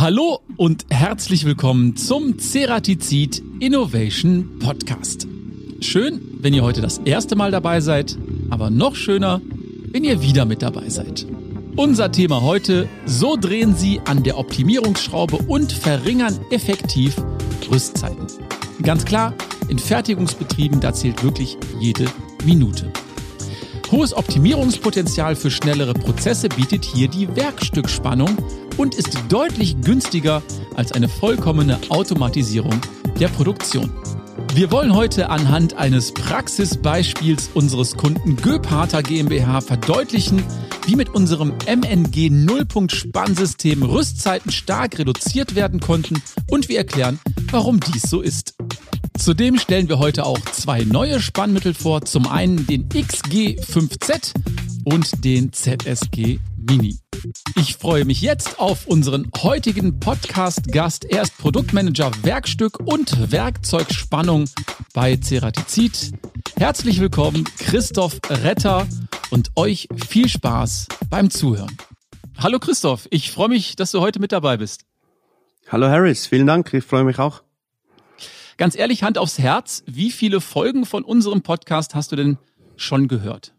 Hallo 0.00 0.40
und 0.56 0.86
herzlich 0.88 1.44
willkommen 1.44 1.94
zum 1.94 2.38
Ceratizid 2.38 3.42
Innovation 3.60 4.58
Podcast. 4.58 5.28
Schön, 5.80 6.38
wenn 6.40 6.54
ihr 6.54 6.62
heute 6.62 6.80
das 6.80 6.96
erste 7.04 7.36
Mal 7.36 7.50
dabei 7.50 7.82
seid, 7.82 8.16
aber 8.48 8.70
noch 8.70 8.94
schöner, 8.94 9.42
wenn 9.92 10.02
ihr 10.02 10.22
wieder 10.22 10.46
mit 10.46 10.62
dabei 10.62 10.88
seid. 10.88 11.26
Unser 11.76 12.10
Thema 12.10 12.40
heute, 12.40 12.88
so 13.04 13.36
drehen 13.36 13.76
Sie 13.76 14.00
an 14.06 14.22
der 14.22 14.38
Optimierungsschraube 14.38 15.36
und 15.36 15.70
verringern 15.70 16.40
effektiv 16.50 17.16
Rüstzeiten. 17.70 18.26
Ganz 18.82 19.04
klar, 19.04 19.34
in 19.68 19.78
Fertigungsbetrieben, 19.78 20.80
da 20.80 20.94
zählt 20.94 21.22
wirklich 21.22 21.58
jede 21.78 22.06
Minute. 22.46 22.90
Hohes 23.92 24.14
Optimierungspotenzial 24.14 25.36
für 25.36 25.50
schnellere 25.50 25.92
Prozesse 25.92 26.48
bietet 26.48 26.86
hier 26.86 27.08
die 27.08 27.36
Werkstückspannung 27.36 28.38
und 28.80 28.94
ist 28.94 29.18
deutlich 29.28 29.78
günstiger 29.82 30.42
als 30.74 30.92
eine 30.92 31.10
vollkommene 31.10 31.78
Automatisierung 31.90 32.80
der 33.18 33.28
Produktion. 33.28 33.92
Wir 34.54 34.70
wollen 34.70 34.94
heute 34.94 35.28
anhand 35.28 35.74
eines 35.74 36.12
Praxisbeispiels 36.12 37.50
unseres 37.52 37.94
Kunden 37.94 38.36
Göpharter 38.36 39.02
GmbH 39.02 39.60
verdeutlichen, 39.60 40.42
wie 40.86 40.96
mit 40.96 41.10
unserem 41.10 41.52
MNG 41.68 42.30
Nullpunkt-Spannsystem 42.30 43.82
Rüstzeiten 43.82 44.50
stark 44.50 44.98
reduziert 44.98 45.54
werden 45.54 45.80
konnten 45.80 46.22
und 46.48 46.70
wir 46.70 46.78
erklären, 46.78 47.20
warum 47.50 47.80
dies 47.80 48.08
so 48.08 48.22
ist. 48.22 48.54
Zudem 49.18 49.58
stellen 49.58 49.90
wir 49.90 49.98
heute 49.98 50.24
auch 50.24 50.40
zwei 50.52 50.84
neue 50.84 51.20
Spannmittel 51.20 51.74
vor. 51.74 52.06
Zum 52.06 52.26
einen 52.26 52.66
den 52.66 52.88
XG5Z 52.88 54.32
und 54.84 55.24
den 55.24 55.52
ZSG 55.52 56.38
Mini. 56.56 56.98
Ich 57.56 57.76
freue 57.76 58.04
mich 58.04 58.20
jetzt 58.20 58.58
auf 58.58 58.86
unseren 58.86 59.30
heutigen 59.42 60.00
Podcast-Gast. 60.00 61.04
Er 61.04 61.22
ist 61.22 61.36
Produktmanager 61.38 62.10
Werkstück 62.22 62.80
und 62.80 63.30
Werkzeugspannung 63.32 64.48
bei 64.94 65.16
Ceratizid. 65.16 66.12
Herzlich 66.56 67.00
willkommen, 67.00 67.44
Christoph 67.58 68.20
Retter 68.28 68.86
und 69.30 69.50
euch 69.56 69.88
viel 70.08 70.28
Spaß 70.28 70.88
beim 71.08 71.30
Zuhören. 71.30 71.76
Hallo 72.38 72.58
Christoph, 72.58 73.06
ich 73.10 73.30
freue 73.30 73.48
mich, 73.48 73.76
dass 73.76 73.90
du 73.90 74.00
heute 74.00 74.20
mit 74.20 74.32
dabei 74.32 74.56
bist. 74.56 74.86
Hallo 75.68 75.88
Harris, 75.88 76.26
vielen 76.26 76.46
Dank, 76.46 76.72
ich 76.72 76.84
freue 76.84 77.04
mich 77.04 77.18
auch. 77.18 77.42
Ganz 78.56 78.76
ehrlich, 78.76 79.02
Hand 79.02 79.18
aufs 79.18 79.38
Herz, 79.38 79.82
wie 79.86 80.10
viele 80.10 80.40
Folgen 80.40 80.84
von 80.84 81.04
unserem 81.04 81.42
Podcast 81.42 81.94
hast 81.94 82.12
du 82.12 82.16
denn 82.16 82.38
schon 82.76 83.08
gehört? 83.08 83.54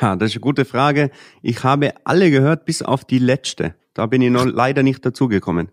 Ha, 0.00 0.16
das 0.16 0.30
ist 0.30 0.36
eine 0.36 0.40
gute 0.40 0.64
Frage. 0.64 1.10
Ich 1.42 1.64
habe 1.64 1.94
alle 2.04 2.30
gehört, 2.30 2.64
bis 2.64 2.82
auf 2.82 3.04
die 3.04 3.18
letzte. 3.18 3.74
Da 3.94 4.06
bin 4.06 4.22
ich 4.22 4.30
noch 4.30 4.46
leider 4.46 4.82
nicht 4.82 5.04
dazugekommen. 5.04 5.70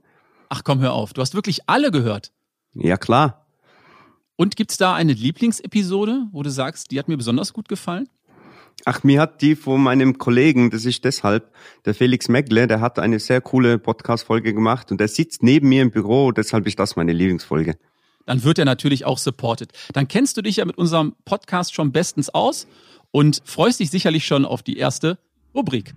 Ach 0.50 0.64
komm, 0.64 0.80
hör 0.82 0.94
auf. 0.94 1.14
Du 1.14 1.22
hast 1.22 1.36
wirklich 1.36 1.62
alle 1.68 1.92
gehört. 1.92 2.32
Ja, 2.74 2.98
klar. 2.98 3.46
Und 4.36 4.56
gibt's 4.56 4.78
da 4.78 4.96
eine 4.96 5.14
Lieblingsepisode, 5.14 6.28
wo 6.32 6.44
du 6.44 6.50
sagst, 6.50 6.92
die 6.92 7.00
hat 7.00 7.08
mir 7.08 7.18
besonders 7.18 7.54
gut 7.54 7.70
gefallen? 7.70 8.10
Ach, 8.86 9.04
mir 9.04 9.20
hat 9.20 9.42
die 9.42 9.56
von 9.56 9.82
meinem 9.82 10.18
Kollegen, 10.18 10.70
das 10.70 10.86
ist 10.86 11.04
deshalb, 11.04 11.54
der 11.86 11.94
Felix 11.94 12.30
Megle, 12.30 12.66
der 12.66 12.80
hat 12.80 12.98
eine 12.98 13.20
sehr 13.20 13.42
coole 13.42 13.78
Podcast-Folge 13.78 14.54
gemacht 14.54 14.92
und 14.92 15.02
der 15.02 15.10
sitzt 15.10 15.44
neben 15.44 15.68
mir 15.68 15.82
im 15.82 15.92
Büro, 15.92 16.32
deshalb 16.32 16.66
ist 16.66 16.80
das 16.80 16.96
meine 16.96 17.12
Lieblingsfolge 17.12 17.76
dann 18.30 18.44
wird 18.44 18.60
er 18.60 18.66
natürlich 18.66 19.06
auch 19.06 19.18
supported. 19.18 19.72
Dann 19.92 20.08
kennst 20.08 20.38
du 20.38 20.44
dich 20.44 20.58
ja 20.58 20.66
mit 20.66 20.78
unserem 20.78 21.16
Podcast 21.26 21.74
schon 21.74 21.92
bestens 21.92 22.30
aus 22.30 22.68
und 23.12 23.42
freust 23.46 23.80
dich 23.80 23.90
sicherlich 23.90 24.26
schon 24.26 24.46
auf 24.46 24.64
die 24.64 24.78
erste 24.78 25.18
Rubrik. 25.54 25.94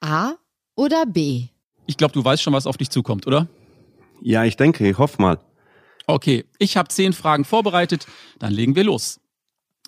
A 0.00 0.34
oder 0.74 1.06
B? 1.06 1.48
Ich 1.86 1.96
glaube, 1.96 2.12
du 2.12 2.24
weißt 2.24 2.42
schon, 2.42 2.52
was 2.52 2.66
auf 2.66 2.76
dich 2.76 2.90
zukommt, 2.90 3.26
oder? 3.26 3.48
Ja, 4.20 4.44
ich 4.44 4.56
denke, 4.56 4.88
ich 4.88 4.98
hoffe 4.98 5.20
mal. 5.20 5.38
Okay, 6.06 6.44
ich 6.58 6.76
habe 6.76 6.88
zehn 6.88 7.12
Fragen 7.12 7.44
vorbereitet, 7.44 8.06
dann 8.38 8.52
legen 8.52 8.74
wir 8.74 8.84
los. 8.84 9.20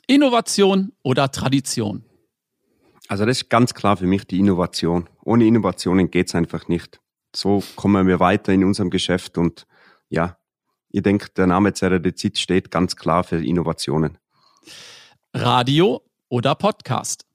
Innovation 0.07 0.93
oder 1.03 1.31
Tradition? 1.31 2.05
Also 3.09 3.27
das 3.27 3.43
ist 3.43 3.51
ganz 3.51 3.75
klar 3.75 3.97
für 3.97 4.07
mich 4.07 4.27
die 4.27 4.39
Innovation. 4.39 5.09
Ohne 5.25 5.47
Innovationen 5.47 6.11
geht's 6.11 6.35
einfach 6.35 6.69
nicht 6.69 7.01
so 7.37 7.63
kommen 7.77 8.07
wir 8.07 8.21
weiter 8.21 8.53
in 8.53 8.65
unserem 8.65 8.91
Geschäft 8.91 9.39
und 9.39 9.67
ja, 10.09 10.39
ich 10.95 11.03
denke, 11.03 11.29
der 11.37 11.49
Name 11.49 11.75
Ceradizid 11.75 12.39
steht 12.39 12.71
ganz 12.71 12.95
klar 12.95 13.25
für 13.25 13.45
Innovationen. 13.45 14.17
Radio 15.35 16.03
oder 16.29 16.55
Podcast? 16.55 17.27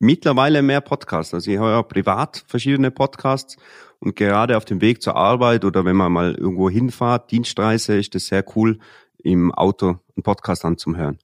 Mittlerweile 0.00 0.60
mehr 0.60 0.80
Podcasts. 0.80 1.32
Also 1.32 1.52
ich 1.52 1.58
höre 1.58 1.84
privat 1.84 2.44
verschiedene 2.48 2.90
Podcasts 2.90 3.58
und 4.00 4.16
gerade 4.16 4.56
auf 4.56 4.64
dem 4.64 4.80
Weg 4.80 5.02
zur 5.02 5.14
Arbeit 5.14 5.64
oder 5.64 5.84
wenn 5.84 5.94
man 5.94 6.10
mal 6.10 6.34
irgendwo 6.34 6.68
hinfahrt, 6.68 7.30
Dienstreise, 7.30 7.96
ist 7.96 8.16
es 8.16 8.26
sehr 8.26 8.44
cool, 8.56 8.80
im 9.18 9.54
Auto 9.54 10.00
einen 10.16 10.24
Podcast 10.24 10.64
anzuhören. 10.64 11.20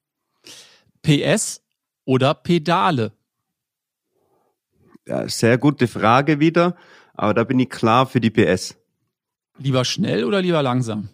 PS 1.02 1.62
oder 2.04 2.32
Pedale? 2.34 3.10
Ja, 5.04 5.28
sehr 5.28 5.58
gute 5.58 5.88
Frage 5.88 6.38
wieder. 6.38 6.76
Aber 7.14 7.34
da 7.34 7.42
bin 7.42 7.58
ich 7.58 7.70
klar 7.70 8.06
für 8.06 8.20
die 8.20 8.30
PS. 8.30 8.76
Lieber 9.58 9.84
schnell 9.84 10.22
oder 10.22 10.40
lieber 10.40 10.62
langsam? 10.62 11.08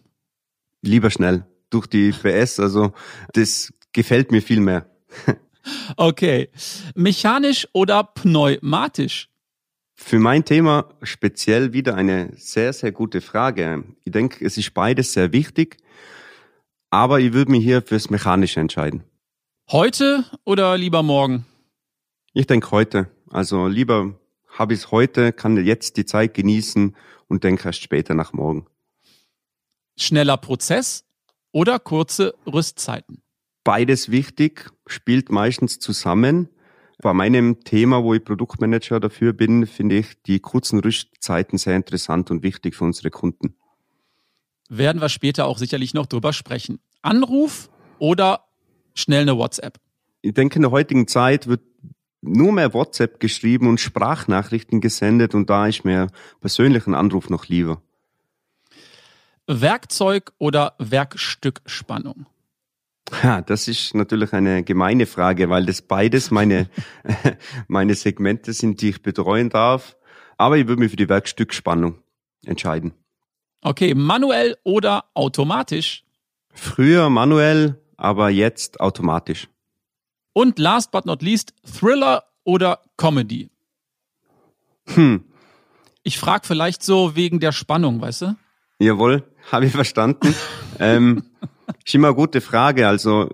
Lieber 0.82 1.10
schnell. 1.10 1.46
Durch 1.70 1.86
die 1.86 2.12
PS, 2.12 2.60
also 2.60 2.92
das 3.32 3.72
gefällt 3.92 4.30
mir 4.30 4.42
viel 4.42 4.60
mehr. 4.60 4.90
okay. 5.96 6.48
Mechanisch 6.94 7.68
oder 7.72 8.04
pneumatisch? 8.04 9.28
Für 9.94 10.18
mein 10.20 10.44
Thema 10.44 10.88
speziell 11.02 11.72
wieder 11.72 11.96
eine 11.96 12.30
sehr, 12.36 12.72
sehr 12.72 12.92
gute 12.92 13.20
Frage. 13.20 13.84
Ich 14.04 14.12
denke, 14.12 14.44
es 14.44 14.56
ist 14.56 14.72
beides 14.72 15.12
sehr 15.12 15.32
wichtig, 15.32 15.76
aber 16.88 17.20
ich 17.20 17.32
würde 17.32 17.50
mich 17.50 17.64
hier 17.64 17.82
fürs 17.82 18.08
Mechanische 18.08 18.60
entscheiden. 18.60 19.02
Heute 19.70 20.24
oder 20.44 20.78
lieber 20.78 21.02
morgen? 21.02 21.44
Ich 22.32 22.46
denke 22.46 22.70
heute. 22.70 23.10
Also 23.28 23.66
lieber 23.66 24.14
habe 24.48 24.72
ich 24.72 24.80
es 24.80 24.90
heute, 24.92 25.32
kann 25.32 25.62
jetzt 25.62 25.96
die 25.96 26.06
Zeit 26.06 26.32
genießen 26.32 26.96
und 27.26 27.44
denke 27.44 27.66
erst 27.66 27.82
später 27.82 28.14
nach 28.14 28.32
morgen. 28.32 28.66
Schneller 29.98 30.36
Prozess 30.36 31.04
oder 31.52 31.78
kurze 31.78 32.34
Rüstzeiten? 32.46 33.22
Beides 33.64 34.10
wichtig, 34.10 34.70
spielt 34.86 35.30
meistens 35.30 35.78
zusammen. 35.78 36.48
Bei 37.00 37.12
meinem 37.12 37.60
Thema, 37.64 38.02
wo 38.02 38.14
ich 38.14 38.24
Produktmanager 38.24 39.00
dafür 39.00 39.32
bin, 39.32 39.66
finde 39.66 39.98
ich 39.98 40.22
die 40.22 40.40
kurzen 40.40 40.80
Rüstzeiten 40.80 41.58
sehr 41.58 41.76
interessant 41.76 42.30
und 42.30 42.42
wichtig 42.42 42.74
für 42.74 42.84
unsere 42.84 43.10
Kunden. 43.10 43.54
Werden 44.68 45.00
wir 45.00 45.08
später 45.08 45.46
auch 45.46 45.58
sicherlich 45.58 45.94
noch 45.94 46.06
drüber 46.06 46.32
sprechen. 46.32 46.80
Anruf 47.02 47.70
oder 47.98 48.44
schnell 48.94 49.22
eine 49.22 49.36
WhatsApp? 49.36 49.78
Ich 50.22 50.34
denke, 50.34 50.56
in 50.56 50.62
der 50.62 50.70
heutigen 50.70 51.06
Zeit 51.06 51.46
wird 51.46 51.62
nur 52.20 52.52
mehr 52.52 52.74
WhatsApp 52.74 53.20
geschrieben 53.20 53.68
und 53.68 53.80
Sprachnachrichten 53.80 54.80
gesendet 54.80 55.34
und 55.34 55.48
da 55.50 55.66
ist 55.66 55.84
mir 55.84 56.08
persönlichen 56.40 56.94
Anruf 56.94 57.30
noch 57.30 57.46
lieber. 57.46 57.80
Werkzeug 59.48 60.32
oder 60.38 60.74
Werkstückspannung? 60.78 62.26
Ja, 63.22 63.40
das 63.40 63.66
ist 63.66 63.94
natürlich 63.94 64.34
eine 64.34 64.62
gemeine 64.62 65.06
Frage, 65.06 65.48
weil 65.48 65.64
das 65.64 65.80
beides 65.80 66.30
meine, 66.30 66.68
meine 67.66 67.94
Segmente 67.94 68.52
sind, 68.52 68.82
die 68.82 68.90
ich 68.90 69.02
betreuen 69.02 69.48
darf. 69.48 69.96
Aber 70.36 70.58
ich 70.58 70.68
würde 70.68 70.80
mich 70.80 70.90
für 70.90 70.96
die 70.96 71.08
Werkstückspannung 71.08 71.96
entscheiden. 72.44 72.92
Okay, 73.62 73.94
manuell 73.94 74.56
oder 74.62 75.06
automatisch? 75.14 76.04
Früher 76.52 77.08
manuell, 77.08 77.80
aber 77.96 78.28
jetzt 78.28 78.80
automatisch. 78.80 79.48
Und 80.32 80.58
last 80.58 80.92
but 80.92 81.06
not 81.06 81.22
least, 81.22 81.54
Thriller 81.64 82.24
oder 82.44 82.80
Comedy? 82.96 83.50
Hm. 84.86 85.24
Ich 86.02 86.18
frage 86.18 86.46
vielleicht 86.46 86.82
so 86.82 87.16
wegen 87.16 87.40
der 87.40 87.52
Spannung, 87.52 88.00
weißt 88.00 88.22
du? 88.22 88.36
Jawohl, 88.78 89.24
habe 89.52 89.66
ich 89.66 89.72
verstanden. 89.72 90.34
ähm, 90.78 91.22
ist 91.84 91.94
immer 91.94 92.08
eine 92.08 92.16
gute 92.16 92.40
Frage. 92.40 92.88
Also 92.88 93.30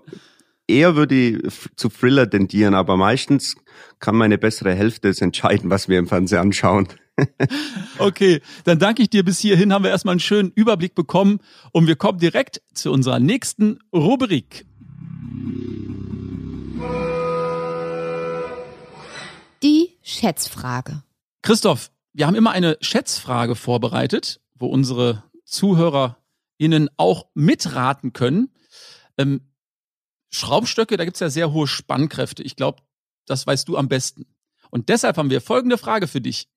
eher 0.67 0.95
würde 0.95 1.15
ich 1.15 1.53
zu 1.75 1.89
Thriller 1.89 2.29
tendieren, 2.29 2.73
aber 2.73 2.97
meistens 2.97 3.55
kann 3.99 4.15
meine 4.15 4.37
bessere 4.37 4.73
Hälfte 4.73 5.09
es 5.09 5.21
entscheiden, 5.21 5.69
was 5.69 5.87
wir 5.89 5.99
im 5.99 6.07
Fernsehen 6.07 6.39
anschauen. 6.39 6.87
okay, 7.97 8.41
dann 8.65 8.77
danke 8.79 9.01
ich 9.01 9.09
dir. 9.09 9.23
Bis 9.23 9.39
hierhin 9.39 9.71
haben 9.71 9.83
wir 9.83 9.91
erstmal 9.91 10.13
einen 10.13 10.19
schönen 10.19 10.51
Überblick 10.51 10.95
bekommen 10.95 11.39
und 11.71 11.87
wir 11.87 11.95
kommen 11.95 12.19
direkt 12.19 12.61
zu 12.73 12.91
unserer 12.91 13.19
nächsten 13.19 13.79
Rubrik. 13.93 14.65
Die 19.63 19.97
Schätzfrage. 20.03 21.03
Christoph, 21.41 21.89
wir 22.13 22.27
haben 22.27 22.35
immer 22.35 22.51
eine 22.51 22.77
Schätzfrage 22.81 23.55
vorbereitet, 23.55 24.41
wo 24.55 24.67
unsere 24.67 25.23
ZuhörerInnen 25.45 26.89
auch 26.97 27.27
mitraten 27.33 28.13
können. 28.13 28.53
Ähm, 29.17 29.41
Schraubstöcke, 30.31 30.97
da 30.97 31.05
gibt 31.05 31.15
es 31.15 31.21
ja 31.21 31.29
sehr 31.29 31.53
hohe 31.53 31.67
Spannkräfte. 31.67 32.43
Ich 32.43 32.55
glaube, 32.55 32.81
das 33.25 33.47
weißt 33.47 33.67
du 33.67 33.77
am 33.77 33.87
besten. 33.87 34.25
Und 34.69 34.89
deshalb 34.89 35.17
haben 35.17 35.29
wir 35.29 35.41
folgende 35.41 35.77
Frage 35.77 36.07
für 36.07 36.21
dich. 36.21 36.49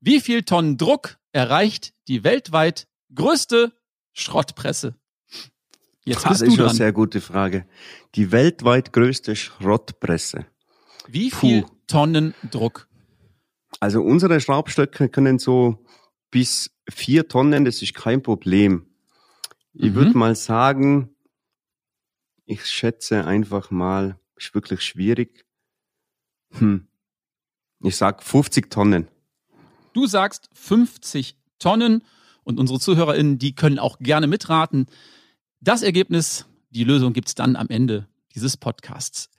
Wie 0.00 0.20
viel 0.20 0.42
Tonnen 0.42 0.76
Druck 0.76 1.18
erreicht 1.32 1.94
die 2.08 2.24
weltweit 2.24 2.86
größte 3.14 3.72
Schrottpresse? 4.12 4.96
Jetzt 6.04 6.28
bist 6.28 6.42
das 6.42 6.48
ist 6.48 6.58
du 6.58 6.64
eine 6.64 6.74
sehr 6.74 6.92
gute 6.92 7.22
Frage. 7.22 7.66
Die 8.14 8.30
weltweit 8.30 8.92
größte 8.92 9.34
Schrottpresse. 9.34 10.46
Wie 11.08 11.30
viel 11.30 11.62
Puh. 11.62 11.70
Tonnen 11.86 12.34
Druck? 12.50 12.88
Also 13.80 14.02
unsere 14.02 14.40
Schraubstöcke 14.40 15.08
können 15.08 15.38
so 15.38 15.84
bis 16.30 16.70
vier 16.88 17.28
Tonnen, 17.28 17.64
das 17.64 17.82
ist 17.82 17.94
kein 17.94 18.22
Problem. 18.22 18.86
Ich 19.72 19.90
mhm. 19.90 19.94
würde 19.94 20.18
mal 20.18 20.36
sagen, 20.36 21.14
ich 22.46 22.66
schätze 22.66 23.24
einfach 23.24 23.70
mal, 23.70 24.18
ist 24.36 24.54
wirklich 24.54 24.82
schwierig. 24.82 25.44
Hm. 26.52 26.86
Ich 27.82 27.96
sag 27.96 28.22
50 28.22 28.70
Tonnen. 28.70 29.08
Du 29.92 30.06
sagst 30.06 30.48
50 30.52 31.36
Tonnen 31.58 32.02
und 32.42 32.58
unsere 32.58 32.80
ZuhörerInnen, 32.80 33.38
die 33.38 33.54
können 33.54 33.78
auch 33.78 33.98
gerne 33.98 34.26
mitraten. 34.26 34.86
Das 35.60 35.82
Ergebnis, 35.82 36.46
die 36.70 36.84
Lösung 36.84 37.12
gibt's 37.12 37.34
dann 37.34 37.56
am 37.56 37.68
Ende 37.68 38.08
dieses 38.34 38.56
Podcasts. 38.56 39.30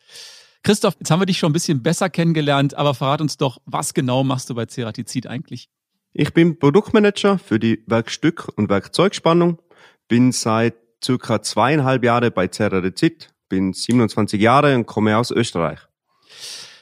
Christoph, 0.63 0.95
jetzt 0.99 1.11
haben 1.11 1.21
wir 1.21 1.27
dich 1.27 1.37
schon 1.37 1.51
ein 1.51 1.53
bisschen 1.53 1.83
besser 1.83 2.09
kennengelernt, 2.09 2.73
aber 2.73 2.95
verrat 2.95 3.21
uns 3.21 3.37
doch, 3.37 3.61
was 3.65 3.93
genau 3.93 4.23
machst 4.23 4.49
du 4.49 4.55
bei 4.55 4.65
Ceratizid 4.65 5.27
eigentlich? 5.27 5.69
Ich 6.17 6.33
bin 6.33 6.57
Produktmanager 6.57 7.37
für 7.37 7.59
die 7.59 7.83
Werkstück- 7.87 8.47
und 8.55 8.69
Werkzeugspannung, 8.69 9.61
bin 10.07 10.31
seit 10.31 10.75
circa 11.03 11.41
zweieinhalb 11.41 12.05
Jahre 12.05 12.31
bei 12.31 12.47
Ceratizid, 12.47 13.33
bin 13.49 13.73
27 13.73 14.39
Jahre 14.39 14.75
und 14.75 14.85
komme 14.85 15.17
aus 15.17 15.29
Österreich. 15.29 15.79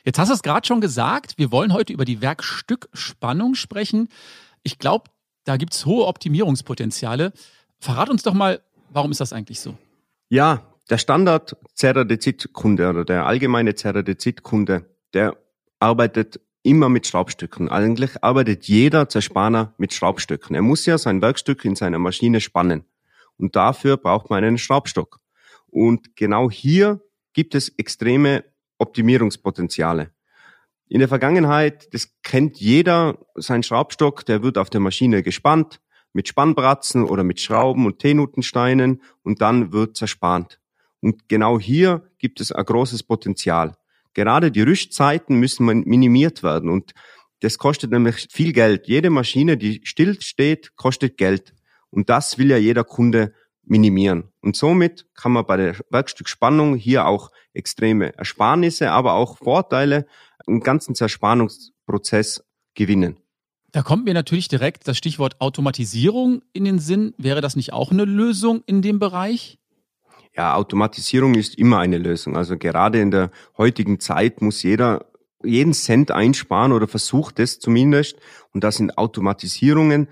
Jetzt 0.06 0.20
hast 0.20 0.30
du 0.30 0.36
es 0.36 0.44
gerade 0.44 0.68
schon 0.68 0.82
gesagt, 0.82 1.40
wir 1.40 1.52
wollen 1.52 1.74
heute 1.74 1.94
über 1.94 2.06
die 2.06 2.22
Werkstückspannung 2.22 3.56
sprechen. 3.56 4.08
Ich 4.62 4.78
glaube, 4.78 5.10
da 5.46 5.58
gibt 5.58 5.74
es 5.74 5.88
hohe 5.88 6.06
Optimierungspotenziale. 6.06 7.34
Verrat 7.80 8.12
uns 8.12 8.22
doch 8.22 8.36
mal, 8.36 8.62
warum 8.92 9.10
ist 9.10 9.20
das 9.20 9.34
eigentlich 9.34 9.62
so? 9.62 9.76
Ja, 10.30 10.62
der 10.92 11.00
Standard 11.00 11.58
Ceradizid-Kunde 11.76 12.88
oder 12.88 13.04
der 13.04 13.26
allgemeine 13.26 13.74
Ceradizid-Kunde, 13.74 14.86
der 15.16 15.36
arbeitet 15.80 16.40
immer 16.64 16.90
mit 16.90 17.06
Schraubstücken. 17.06 17.70
Eigentlich 17.70 18.24
arbeitet 18.24 18.66
jeder 18.66 19.10
Zerspanner 19.10 19.74
mit 19.78 19.94
Schraubstücken. 19.94 20.56
Er 20.56 20.62
muss 20.62 20.86
ja 20.86 20.98
sein 20.98 21.22
Werkstück 21.22 21.66
in 21.66 21.76
seiner 21.76 22.00
Maschine 22.00 22.40
spannen. 22.42 22.86
Und 23.38 23.56
dafür 23.56 23.98
braucht 23.98 24.30
man 24.30 24.44
einen 24.44 24.58
Schraubstock. 24.58 25.20
Und 25.68 26.16
genau 26.16 26.50
hier 26.50 27.02
gibt 27.34 27.56
es 27.56 27.70
extreme 27.70 28.44
Optimierungspotenziale. 28.78 30.12
In 30.88 31.00
der 31.00 31.08
Vergangenheit, 31.08 31.94
das 31.94 32.14
kennt 32.22 32.60
jeder, 32.60 33.18
sein 33.36 33.64
Schraubstock, 33.64 34.26
der 34.26 34.44
wird 34.44 34.58
auf 34.58 34.70
der 34.70 34.80
Maschine 34.80 35.24
gespannt 35.24 35.82
mit 36.14 36.28
Spannbratzen 36.28 37.04
oder 37.04 37.24
mit 37.24 37.42
Schrauben 37.42 37.86
und 37.86 38.00
T-Nutensteinen 38.00 39.02
und 39.24 39.42
dann 39.42 39.74
wird 39.74 39.98
zerspannt. 39.98 40.60
Und 41.02 41.28
genau 41.28 41.60
hier 41.60 42.08
gibt 42.20 42.40
es 42.40 42.52
ein 42.52 42.64
großes 42.64 43.04
Potenzial. 43.04 43.76
Gerade 44.14 44.52
die 44.52 44.62
Rüstzeiten 44.62 45.38
müssen 45.38 45.66
minimiert 45.66 46.44
werden 46.44 46.70
und 46.70 46.94
das 47.42 47.58
kostet 47.58 47.92
nämlich 47.92 48.28
viel 48.32 48.54
Geld. 48.54 48.88
Jede 48.88 49.10
Maschine, 49.10 49.58
die 49.58 49.82
still 49.84 50.22
steht, 50.22 50.76
kostet 50.78 51.18
Geld. 51.18 51.54
Und 51.90 52.10
das 52.10 52.38
will 52.38 52.50
ja 52.50 52.58
jeder 52.58 52.86
Kunde 52.86 53.34
minimieren. 53.66 54.32
Und 54.42 54.56
somit 54.56 55.08
kann 55.14 55.34
man 55.34 55.46
bei 55.46 55.58
der 55.58 55.76
Werkstückspannung 55.90 56.76
hier 56.76 57.06
auch 57.06 57.32
extreme 57.54 58.18
Ersparnisse, 58.18 58.92
aber 58.92 59.14
auch 59.14 59.38
Vorteile 59.38 60.06
im 60.48 60.62
ganzen 60.62 60.96
Zerspannungsprozess 60.96 62.46
gewinnen. 62.76 63.18
Da 63.74 63.82
kommt 63.82 64.06
mir 64.06 64.14
natürlich 64.14 64.48
direkt 64.48 64.88
das 64.88 64.98
Stichwort 64.98 65.42
Automatisierung 65.42 66.44
in 66.54 66.64
den 66.64 66.80
Sinn. 66.80 67.14
Wäre 67.18 67.42
das 67.42 67.56
nicht 67.56 67.74
auch 67.74 67.92
eine 67.92 68.06
Lösung 68.06 68.64
in 68.68 68.82
dem 68.82 69.00
Bereich? 69.00 69.60
Ja, 70.36 70.56
Automatisierung 70.56 71.36
ist 71.36 71.56
immer 71.56 71.80
eine 71.80 71.98
Lösung. 71.98 72.36
Also 72.36 72.58
gerade 72.58 73.00
in 73.00 73.12
der 73.12 73.32
heutigen 73.58 74.00
Zeit 74.00 74.42
muss 74.42 74.64
jeder 74.64 75.06
jeden 75.44 75.74
Cent 75.74 76.10
einsparen 76.10 76.72
oder 76.72 76.88
versucht 76.88 77.40
es 77.40 77.60
zumindest. 77.60 78.18
Und 78.52 78.64
das 78.64 78.78
sind 78.78 78.98
Automatisierungen 78.98 80.08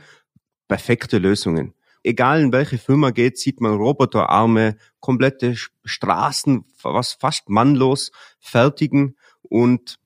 perfekte 0.67 1.17
Lösungen. 1.17 1.73
Egal 2.03 2.41
in 2.41 2.51
welche 2.51 2.77
Firma 2.77 3.11
geht, 3.11 3.37
sieht 3.37 3.61
man 3.61 3.75
Roboterarme, 3.75 4.77
komplette 4.99 5.55
Straßen, 5.83 6.65
was 6.81 7.13
fast 7.13 7.49
mannlos 7.49 8.11
fertigen 8.39 9.15
und 9.43 9.99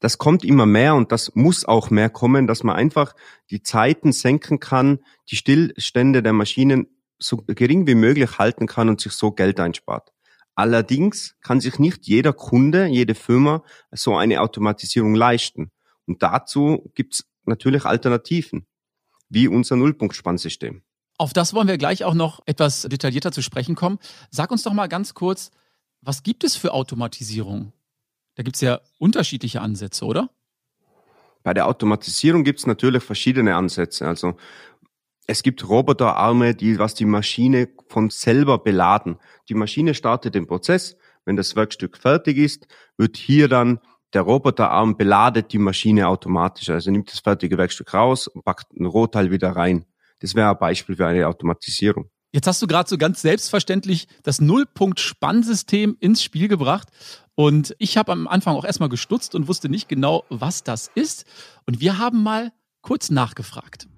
das 0.00 0.18
kommt 0.18 0.44
immer 0.44 0.66
mehr 0.66 0.94
und 0.94 1.12
das 1.12 1.34
muss 1.34 1.64
auch 1.64 1.90
mehr 1.90 2.10
kommen, 2.10 2.46
dass 2.46 2.62
man 2.62 2.76
einfach 2.76 3.14
die 3.50 3.62
Zeiten 3.62 4.12
senken 4.12 4.60
kann, 4.60 4.98
die 5.30 5.36
Stillstände 5.36 6.22
der 6.22 6.32
Maschinen 6.32 6.88
so 7.18 7.38
gering 7.46 7.86
wie 7.86 7.94
möglich 7.94 8.38
halten 8.38 8.66
kann 8.66 8.88
und 8.88 9.00
sich 9.00 9.12
so 9.12 9.32
Geld 9.32 9.60
einspart. 9.60 10.12
Allerdings 10.54 11.36
kann 11.40 11.60
sich 11.60 11.78
nicht 11.78 12.06
jeder 12.06 12.32
Kunde, 12.32 12.86
jede 12.86 13.14
Firma 13.14 13.64
so 13.90 14.16
eine 14.16 14.40
Automatisierung 14.40 15.14
leisten. 15.14 15.72
Und 16.06 16.22
dazu 16.22 16.90
gibt 16.94 17.14
es 17.14 17.24
natürlich 17.44 17.84
Alternativen, 17.84 18.66
wie 19.28 19.48
unser 19.48 19.76
Nullpunktspannsystem. 19.76 20.82
Auf 21.18 21.32
das 21.32 21.54
wollen 21.54 21.68
wir 21.68 21.78
gleich 21.78 22.04
auch 22.04 22.14
noch 22.14 22.40
etwas 22.46 22.82
detaillierter 22.82 23.32
zu 23.32 23.42
sprechen 23.42 23.74
kommen. 23.74 23.98
Sag 24.30 24.50
uns 24.50 24.62
doch 24.62 24.72
mal 24.72 24.88
ganz 24.88 25.14
kurz, 25.14 25.50
was 26.00 26.22
gibt 26.22 26.44
es 26.44 26.56
für 26.56 26.72
Automatisierung? 26.72 27.72
Da 28.34 28.42
gibt 28.42 28.56
es 28.56 28.62
ja 28.62 28.80
unterschiedliche 28.98 29.60
Ansätze, 29.60 30.04
oder? 30.04 30.30
Bei 31.44 31.54
der 31.54 31.66
Automatisierung 31.68 32.42
gibt 32.42 32.60
es 32.60 32.66
natürlich 32.66 33.02
verschiedene 33.02 33.54
Ansätze. 33.54 34.08
Also 34.08 34.36
es 35.26 35.42
gibt 35.42 35.68
Roboterarme, 35.68 36.54
die 36.54 36.78
was 36.78 36.94
die 36.94 37.04
Maschine 37.04 37.68
von 37.88 38.10
selber 38.10 38.58
beladen. 38.58 39.18
Die 39.48 39.54
Maschine 39.54 39.94
startet 39.94 40.34
den 40.34 40.46
Prozess. 40.46 40.96
Wenn 41.24 41.36
das 41.36 41.56
Werkstück 41.56 41.96
fertig 41.96 42.36
ist, 42.36 42.66
wird 42.98 43.16
hier 43.16 43.48
dann 43.48 43.80
der 44.12 44.22
Roboterarm 44.22 44.96
beladet 44.96 45.52
die 45.52 45.58
Maschine 45.58 46.08
automatisch. 46.08 46.70
Also 46.70 46.90
nimmt 46.90 47.10
das 47.10 47.20
fertige 47.20 47.58
Werkstück 47.58 47.92
raus 47.94 48.28
und 48.28 48.44
packt 48.44 48.72
ein 48.72 48.86
Rohteil 48.86 49.30
wieder 49.30 49.50
rein. 49.50 49.86
Das 50.20 50.34
wäre 50.34 50.50
ein 50.50 50.58
Beispiel 50.58 50.96
für 50.96 51.06
eine 51.06 51.26
Automatisierung. 51.26 52.10
Jetzt 52.32 52.46
hast 52.46 52.62
du 52.62 52.66
gerade 52.66 52.88
so 52.88 52.98
ganz 52.98 53.22
selbstverständlich 53.22 54.06
das 54.22 54.40
Nullpunkt-Spannsystem 54.40 55.96
ins 56.00 56.22
Spiel 56.22 56.48
gebracht. 56.48 56.88
Und 57.34 57.74
ich 57.78 57.96
habe 57.96 58.12
am 58.12 58.28
Anfang 58.28 58.56
auch 58.56 58.64
erstmal 58.64 58.88
gestutzt 58.88 59.34
und 59.34 59.48
wusste 59.48 59.68
nicht 59.68 59.88
genau, 59.88 60.24
was 60.28 60.62
das 60.62 60.90
ist. 60.94 61.26
Und 61.66 61.80
wir 61.80 61.98
haben 61.98 62.22
mal 62.22 62.52
kurz 62.82 63.10
nachgefragt. 63.10 63.88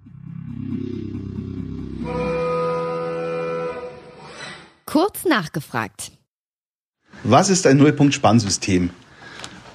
Kurz 4.86 5.24
nachgefragt. 5.24 6.12
Was 7.24 7.50
ist 7.50 7.66
ein 7.66 7.76
Nullpunkt-Spannsystem? 7.76 8.90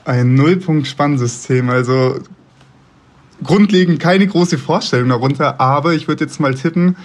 Ein 0.06 0.36
Nullpunkt-Spannsystem, 0.36 1.70
also 1.70 2.20
grundlegend 3.44 4.00
keine 4.00 4.26
große 4.26 4.58
Vorstellung 4.58 5.10
darunter, 5.10 5.60
aber 5.60 5.94
ich 5.94 6.08
würde 6.08 6.24
jetzt 6.24 6.40
mal 6.40 6.56
tippen, 6.56 6.96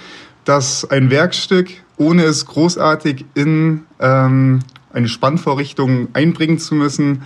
dass 0.44 0.88
ein 0.88 1.10
Werkstück, 1.10 1.68
ohne 1.96 2.22
es 2.22 2.46
großartig 2.46 3.24
in 3.34 3.82
ähm, 3.98 4.60
eine 4.92 5.08
Spannvorrichtung 5.08 6.08
einbringen 6.12 6.58
zu 6.58 6.76
müssen, 6.76 7.22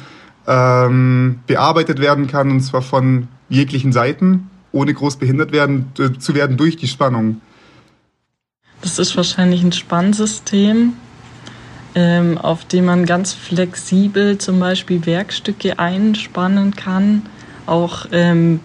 ähm, 0.47 1.41
bearbeitet 1.47 2.01
werden 2.01 2.27
kann, 2.27 2.51
und 2.51 2.61
zwar 2.61 2.83
von 2.83 3.29
jeglichen 3.51 3.93
Seiten, 3.93 4.49
ohne 4.73 4.95
groß 4.95 5.17
behindert 5.17 5.53
werden, 5.53 5.93
zu 6.19 6.35
werden 6.35 6.57
durch 6.57 6.77
die 6.77 6.89
Spannung. 6.89 7.43
Das 8.83 8.99
ist 8.99 9.17
wahrscheinlich 9.17 9.63
ein 9.63 9.73
Spannsystem, 9.73 10.95
ähm, 11.95 12.39
auf 12.39 12.65
dem 12.65 12.87
man 12.87 13.05
ganz 13.05 13.33
flexibel 13.33 14.39
zum 14.39 14.59
Beispiel 14.59 15.05
Werkstücke 15.05 15.79
einspannen 15.79 16.75
kann, 16.75 17.23
auch 17.67 18.07
ähm, 18.13 18.61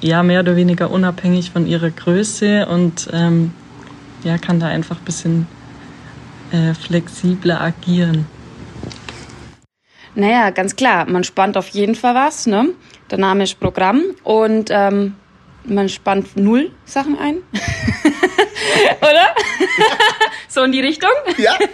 ja, 0.00 0.22
mehr 0.22 0.40
oder 0.40 0.54
weniger 0.54 0.90
unabhängig 0.90 1.50
von 1.50 1.66
ihrer 1.66 1.90
Größe 1.90 2.66
und 2.66 3.08
ähm, 3.12 3.52
ja, 4.22 4.38
kann 4.38 4.60
da 4.60 4.66
einfach 4.68 4.98
ein 4.98 5.04
bisschen 5.04 5.46
äh, 6.52 6.74
flexibler 6.74 7.60
agieren. 7.60 8.26
Naja, 10.14 10.50
ganz 10.50 10.76
klar, 10.76 11.08
man 11.08 11.24
spannt 11.24 11.56
auf 11.56 11.68
jeden 11.68 11.94
Fall 11.94 12.14
was. 12.14 12.46
Ne? 12.46 12.70
Der 13.10 13.18
Name 13.18 13.44
ist 13.44 13.60
Programm 13.60 14.02
und 14.24 14.68
ähm, 14.70 15.14
man 15.64 15.88
spannt 15.88 16.36
null 16.36 16.70
Sachen 16.84 17.18
ein. 17.18 17.36
Oder? 19.00 19.34
so 20.48 20.62
in 20.62 20.72
die 20.72 20.80
Richtung? 20.80 21.10
Ja. 21.36 21.56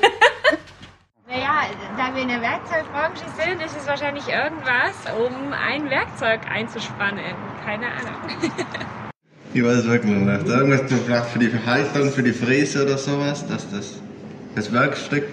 Naja, 1.27 1.63
da 1.97 2.15
wir 2.15 2.23
in 2.23 2.29
der 2.29 2.41
Werkzeugbranche 2.41 3.25
sind, 3.37 3.61
ist 3.61 3.75
es 3.77 3.89
wahrscheinlich 3.89 4.29
irgendwas, 4.29 4.95
um 5.19 5.53
ein 5.53 5.91
Werkzeug 5.91 6.43
einzuspannen. 6.49 7.35
Keine 7.65 7.87
Ahnung. 7.87 8.53
ich 9.53 9.65
weiß 9.65 9.79
es 9.79 9.89
wirklich 9.89 10.15
nicht. 10.15 10.47
Irgendwas 10.47 10.83
vielleicht 10.93 11.27
für 11.27 11.39
die 11.41 11.51
Haltung, 11.67 12.13
für 12.13 12.23
die 12.23 12.33
Fräse 12.33 12.85
oder 12.85 12.99
sowas, 12.99 13.45
dass 13.49 13.69
das, 13.69 13.95
das 14.55 14.73
Werkstück. 14.73 15.25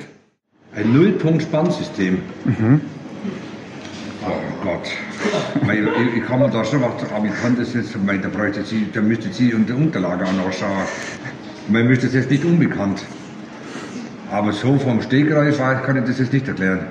Ein 0.74 0.92
Nullpunkt-Spannsystem. 0.92 2.24
Mhm. 2.46 2.82
Gott. 4.64 4.88
ich, 5.64 6.18
ich, 6.18 6.24
kann 6.26 6.40
mir 6.40 6.50
da 6.50 6.64
schon 6.64 6.82
was, 6.82 7.12
aber 7.12 7.26
ich 7.26 7.42
kann 7.42 7.58
das 7.58 7.74
jetzt, 7.74 7.96
da 7.96 8.30
bräuchte 8.30 8.64
Sie, 8.64 8.88
da 8.94 9.02
müsste 9.02 9.34
Sie 9.34 9.50
in 9.50 9.66
der 9.66 9.76
Unterlage 9.76 10.26
auch 10.26 10.34
noch 10.34 10.54
schauen. 10.54 10.86
Man 11.68 11.88
müsste 11.88 12.08
das 12.08 12.16
jetzt 12.16 12.30
nicht 12.30 12.46
unbekannt. 12.46 13.02
Aber 14.32 14.54
so 14.54 14.78
vom 14.80 15.02
Stegreif 15.02 15.58
kann 15.58 15.98
ich 15.98 16.06
das 16.06 16.20
jetzt 16.20 16.34
nicht 16.34 16.48
erklären. 16.48 16.88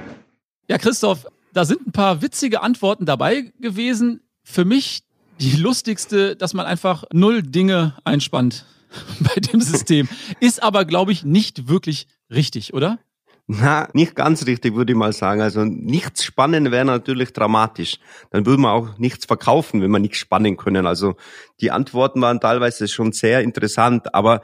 Ja, 0.69 0.79
Christoph, 0.79 1.27
da 1.53 1.65
sind 1.65 1.87
ein 1.87 1.93
paar 1.93 2.23
witzige 2.23 2.63
Antworten 2.63 3.07
dabei 3.07 3.53
gewesen. 3.61 4.21
Für 4.45 4.65
mich 4.65 5.03
die 5.41 5.57
lustigste, 5.57 6.37
dass 6.37 6.55
man 6.55 6.67
einfach 6.67 7.05
null 7.13 7.43
Dinge 7.43 7.97
einspannt 8.05 8.67
bei 9.21 9.41
dem 9.41 9.61
System. 9.61 10.09
Ist 10.39 10.63
aber, 10.63 10.85
glaube 10.85 11.13
ich, 11.13 11.25
nicht 11.25 11.69
wirklich 11.69 12.07
richtig, 12.31 12.75
oder? 12.75 12.99
Na, 13.53 13.89
nicht 13.95 14.15
ganz 14.15 14.47
richtig, 14.47 14.77
würde 14.77 14.93
ich 14.93 14.97
mal 14.97 15.13
sagen. 15.13 15.41
Also 15.41 15.65
nichts 15.65 16.23
spannen 16.23 16.71
wäre 16.71 16.85
natürlich 16.85 17.33
dramatisch. 17.33 17.99
Dann 18.31 18.47
würde 18.47 18.63
man 18.63 18.71
auch 18.71 18.97
nichts 18.97 19.27
verkaufen, 19.27 19.83
wenn 19.83 19.91
man 19.91 20.03
nichts 20.03 20.19
spannen 20.19 20.57
können. 20.57 20.87
Also 20.87 21.17
die 21.61 21.73
Antworten 21.73 22.23
waren 22.23 22.39
teilweise 22.39 22.87
schon 22.87 23.11
sehr 23.11 23.41
interessant, 23.43 24.15
aber 24.15 24.43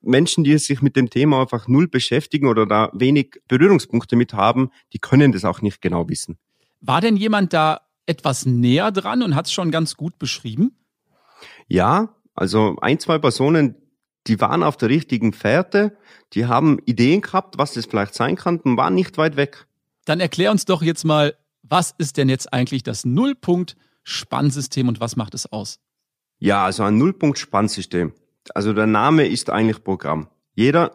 Menschen, 0.00 0.44
die 0.44 0.56
sich 0.58 0.80
mit 0.80 0.94
dem 0.94 1.10
Thema 1.10 1.40
einfach 1.40 1.66
null 1.66 1.88
beschäftigen 1.88 2.46
oder 2.46 2.66
da 2.66 2.88
wenig 2.92 3.40
Berührungspunkte 3.48 4.14
mit 4.14 4.32
haben, 4.32 4.70
die 4.92 5.00
können 5.00 5.32
das 5.32 5.44
auch 5.44 5.60
nicht 5.60 5.82
genau 5.82 6.08
wissen. 6.08 6.38
War 6.80 7.00
denn 7.00 7.16
jemand 7.16 7.52
da 7.52 7.80
etwas 8.06 8.46
näher 8.46 8.92
dran 8.92 9.24
und 9.24 9.34
hat 9.34 9.46
es 9.46 9.52
schon 9.52 9.72
ganz 9.72 9.96
gut 9.96 10.20
beschrieben? 10.20 10.78
Ja, 11.66 12.14
also 12.36 12.76
ein, 12.80 13.00
zwei 13.00 13.18
Personen, 13.18 13.74
die 14.26 14.40
waren 14.40 14.62
auf 14.62 14.76
der 14.76 14.88
richtigen 14.88 15.32
Fährte, 15.32 15.96
die 16.32 16.46
haben 16.46 16.78
Ideen 16.84 17.20
gehabt, 17.20 17.58
was 17.58 17.74
das 17.74 17.86
vielleicht 17.86 18.14
sein 18.14 18.36
kann 18.36 18.58
und 18.60 18.76
waren 18.76 18.94
nicht 18.94 19.18
weit 19.18 19.36
weg. 19.36 19.66
Dann 20.04 20.20
erklär 20.20 20.50
uns 20.50 20.64
doch 20.64 20.82
jetzt 20.82 21.04
mal, 21.04 21.36
was 21.62 21.94
ist 21.98 22.16
denn 22.16 22.28
jetzt 22.28 22.52
eigentlich 22.52 22.82
das 22.82 23.04
Nullpunkt-Spannsystem 23.04 24.88
und 24.88 25.00
was 25.00 25.16
macht 25.16 25.34
es 25.34 25.50
aus? 25.50 25.80
Ja, 26.38 26.64
also 26.64 26.82
ein 26.84 26.98
Nullpunkt-Spannsystem. 26.98 28.12
Also 28.54 28.72
der 28.72 28.86
Name 28.86 29.26
ist 29.26 29.50
eigentlich 29.50 29.82
Programm. 29.82 30.28
Jeder, 30.54 30.92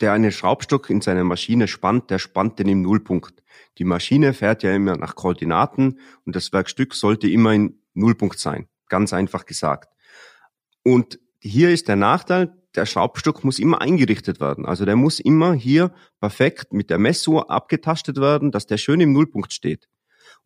der 0.00 0.12
einen 0.12 0.32
Schraubstock 0.32 0.90
in 0.90 1.00
seine 1.00 1.24
Maschine 1.24 1.68
spannt, 1.68 2.10
der 2.10 2.18
spannt 2.18 2.58
den 2.58 2.68
im 2.68 2.82
Nullpunkt. 2.82 3.42
Die 3.78 3.84
Maschine 3.84 4.34
fährt 4.34 4.62
ja 4.62 4.74
immer 4.74 4.96
nach 4.96 5.14
Koordinaten 5.14 6.00
und 6.24 6.34
das 6.34 6.52
Werkstück 6.52 6.94
sollte 6.94 7.28
immer 7.28 7.52
in 7.52 7.80
Nullpunkt 7.94 8.38
sein. 8.38 8.68
Ganz 8.88 9.12
einfach 9.12 9.46
gesagt. 9.46 9.92
Und 10.82 11.20
hier 11.40 11.70
ist 11.70 11.88
der 11.88 11.96
Nachteil, 11.96 12.57
der 12.78 12.86
Schraubstock 12.86 13.42
muss 13.42 13.58
immer 13.58 13.80
eingerichtet 13.80 14.40
werden. 14.40 14.64
Also 14.64 14.84
der 14.84 14.94
muss 14.94 15.18
immer 15.18 15.52
hier 15.52 15.92
perfekt 16.20 16.72
mit 16.72 16.90
der 16.90 16.98
Messuhr 16.98 17.50
abgetastet 17.50 18.20
werden, 18.20 18.52
dass 18.52 18.66
der 18.66 18.78
schön 18.78 19.00
im 19.00 19.12
Nullpunkt 19.12 19.52
steht. 19.52 19.88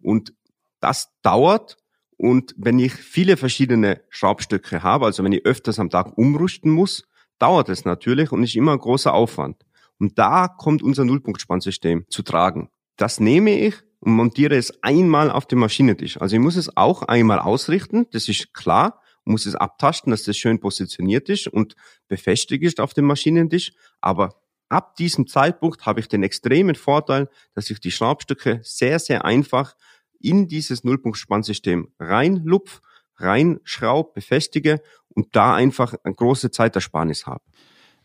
Und 0.00 0.34
das 0.80 1.10
dauert 1.20 1.76
und 2.16 2.54
wenn 2.56 2.78
ich 2.78 2.94
viele 2.94 3.36
verschiedene 3.36 4.00
Schraubstöcke 4.08 4.82
habe, 4.82 5.06
also 5.06 5.24
wenn 5.24 5.32
ich 5.32 5.44
öfters 5.44 5.78
am 5.78 5.90
Tag 5.90 6.16
umrüsten 6.16 6.70
muss, 6.70 7.04
dauert 7.38 7.68
es 7.68 7.84
natürlich 7.84 8.32
und 8.32 8.44
ist 8.44 8.54
immer 8.54 8.72
ein 8.72 8.78
großer 8.78 9.12
Aufwand. 9.12 9.56
Und 9.98 10.18
da 10.18 10.48
kommt 10.48 10.82
unser 10.82 11.04
Nullpunktspannsystem 11.04 12.06
zu 12.08 12.22
tragen. 12.22 12.70
Das 12.96 13.20
nehme 13.20 13.58
ich 13.58 13.74
und 13.98 14.12
montiere 14.12 14.54
es 14.54 14.82
einmal 14.82 15.30
auf 15.30 15.46
dem 15.46 15.58
Maschinentisch. 15.58 16.20
Also 16.20 16.36
ich 16.36 16.42
muss 16.42 16.56
es 16.56 16.76
auch 16.76 17.02
einmal 17.02 17.40
ausrichten, 17.40 18.06
das 18.12 18.28
ist 18.28 18.54
klar, 18.54 19.01
muss 19.24 19.46
es 19.46 19.54
abtasten, 19.54 20.10
dass 20.10 20.24
das 20.24 20.36
schön 20.36 20.60
positioniert 20.60 21.28
ist 21.28 21.46
und 21.46 21.74
befestigt 22.08 22.64
ist 22.64 22.80
auf 22.80 22.94
dem 22.94 23.04
Maschinentisch. 23.04 23.72
Aber 24.00 24.40
ab 24.68 24.96
diesem 24.96 25.26
Zeitpunkt 25.26 25.86
habe 25.86 26.00
ich 26.00 26.08
den 26.08 26.22
extremen 26.22 26.74
Vorteil, 26.74 27.28
dass 27.54 27.70
ich 27.70 27.80
die 27.80 27.90
Schraubstücke 27.90 28.60
sehr, 28.62 28.98
sehr 28.98 29.24
einfach 29.24 29.74
in 30.20 30.48
dieses 30.48 30.84
Nullpunktspannsystem 30.84 31.92
reinlupf, 31.98 32.80
reinschraub, 33.16 34.14
befestige 34.14 34.80
und 35.08 35.34
da 35.36 35.54
einfach 35.54 35.94
eine 36.04 36.14
große 36.14 36.50
Zeitersparnis 36.50 37.26
habe. 37.26 37.44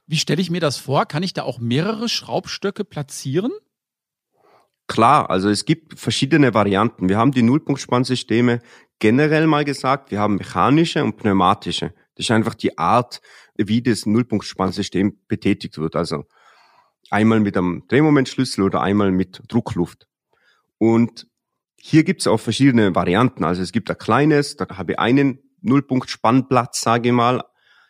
Wie 0.06 0.18
stelle 0.18 0.42
ich 0.42 0.50
mir 0.50 0.62
das 0.62 0.78
vor? 0.78 1.06
Kann 1.06 1.24
ich 1.24 1.34
da 1.34 1.44
auch 1.44 1.60
mehrere 1.60 2.10
Schraubstöcke 2.10 2.86
platzieren? 2.86 3.52
Klar, 4.88 5.30
also 5.30 5.50
es 5.50 5.66
gibt 5.66 6.00
verschiedene 6.00 6.54
Varianten. 6.54 7.10
Wir 7.10 7.18
haben 7.18 7.34
die 7.34 7.42
Nullpunktspannsysteme 7.42 8.62
generell 9.00 9.48
mal 9.48 9.66
gesagt, 9.66 10.12
wir 10.12 10.20
haben 10.20 10.36
mechanische 10.36 11.04
und 11.04 11.18
pneumatische. 11.18 11.94
Das 12.16 12.26
ist 12.26 12.32
einfach 12.32 12.56
die 12.56 12.78
Art, 12.78 13.22
wie 13.56 13.82
das 13.82 14.06
Nullpunktspannsystem 14.06 15.20
betätigt 15.28 15.78
wird. 15.78 15.96
Also 15.96 16.26
einmal 17.10 17.40
mit 17.40 17.58
einem 17.58 17.84
Drehmomentschlüssel 17.88 18.64
oder 18.64 18.82
einmal 18.82 19.12
mit 19.12 19.42
Druckluft. 19.48 20.08
Und 20.78 21.28
hier 21.80 22.04
gibt 22.04 22.22
es 22.22 22.28
auch 22.28 22.40
verschiedene 22.40 22.96
Varianten. 22.96 23.44
Also 23.44 23.62
es 23.62 23.72
gibt 23.72 23.90
ein 23.90 23.98
kleines, 23.98 24.56
da 24.56 24.68
habe 24.78 24.94
ich 24.94 25.00
einen 25.00 25.40
Nullpunkt-Spannplatz, 25.62 26.82
sage 26.82 27.10
ich 27.10 27.16
mal. 27.16 27.44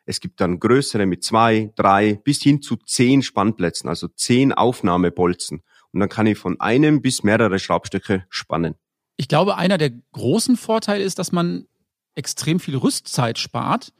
Es 0.05 0.19
gibt 0.19 0.39
dann 0.39 0.59
größere 0.59 1.05
mit 1.05 1.23
zwei, 1.23 1.73
drei, 1.75 2.15
bis 2.23 2.41
hin 2.41 2.61
zu 2.61 2.77
zehn 2.77 3.21
Spannplätzen, 3.21 3.89
also 3.89 4.07
zehn 4.07 4.53
Aufnahmebolzen. 4.53 5.63
Und 5.91 5.99
dann 5.99 6.09
kann 6.09 6.27
ich 6.27 6.37
von 6.37 6.59
einem 6.59 7.01
bis 7.01 7.23
mehrere 7.23 7.59
Schraubstöcke 7.59 8.25
spannen. 8.29 8.75
Ich 9.17 9.27
glaube, 9.27 9.57
einer 9.57 9.77
der 9.77 9.91
großen 10.13 10.57
Vorteile 10.57 11.03
ist, 11.03 11.19
dass 11.19 11.31
man 11.31 11.67
extrem 12.15 12.59
viel 12.59 12.77
Rüstzeit 12.77 13.37
spart. 13.37 13.93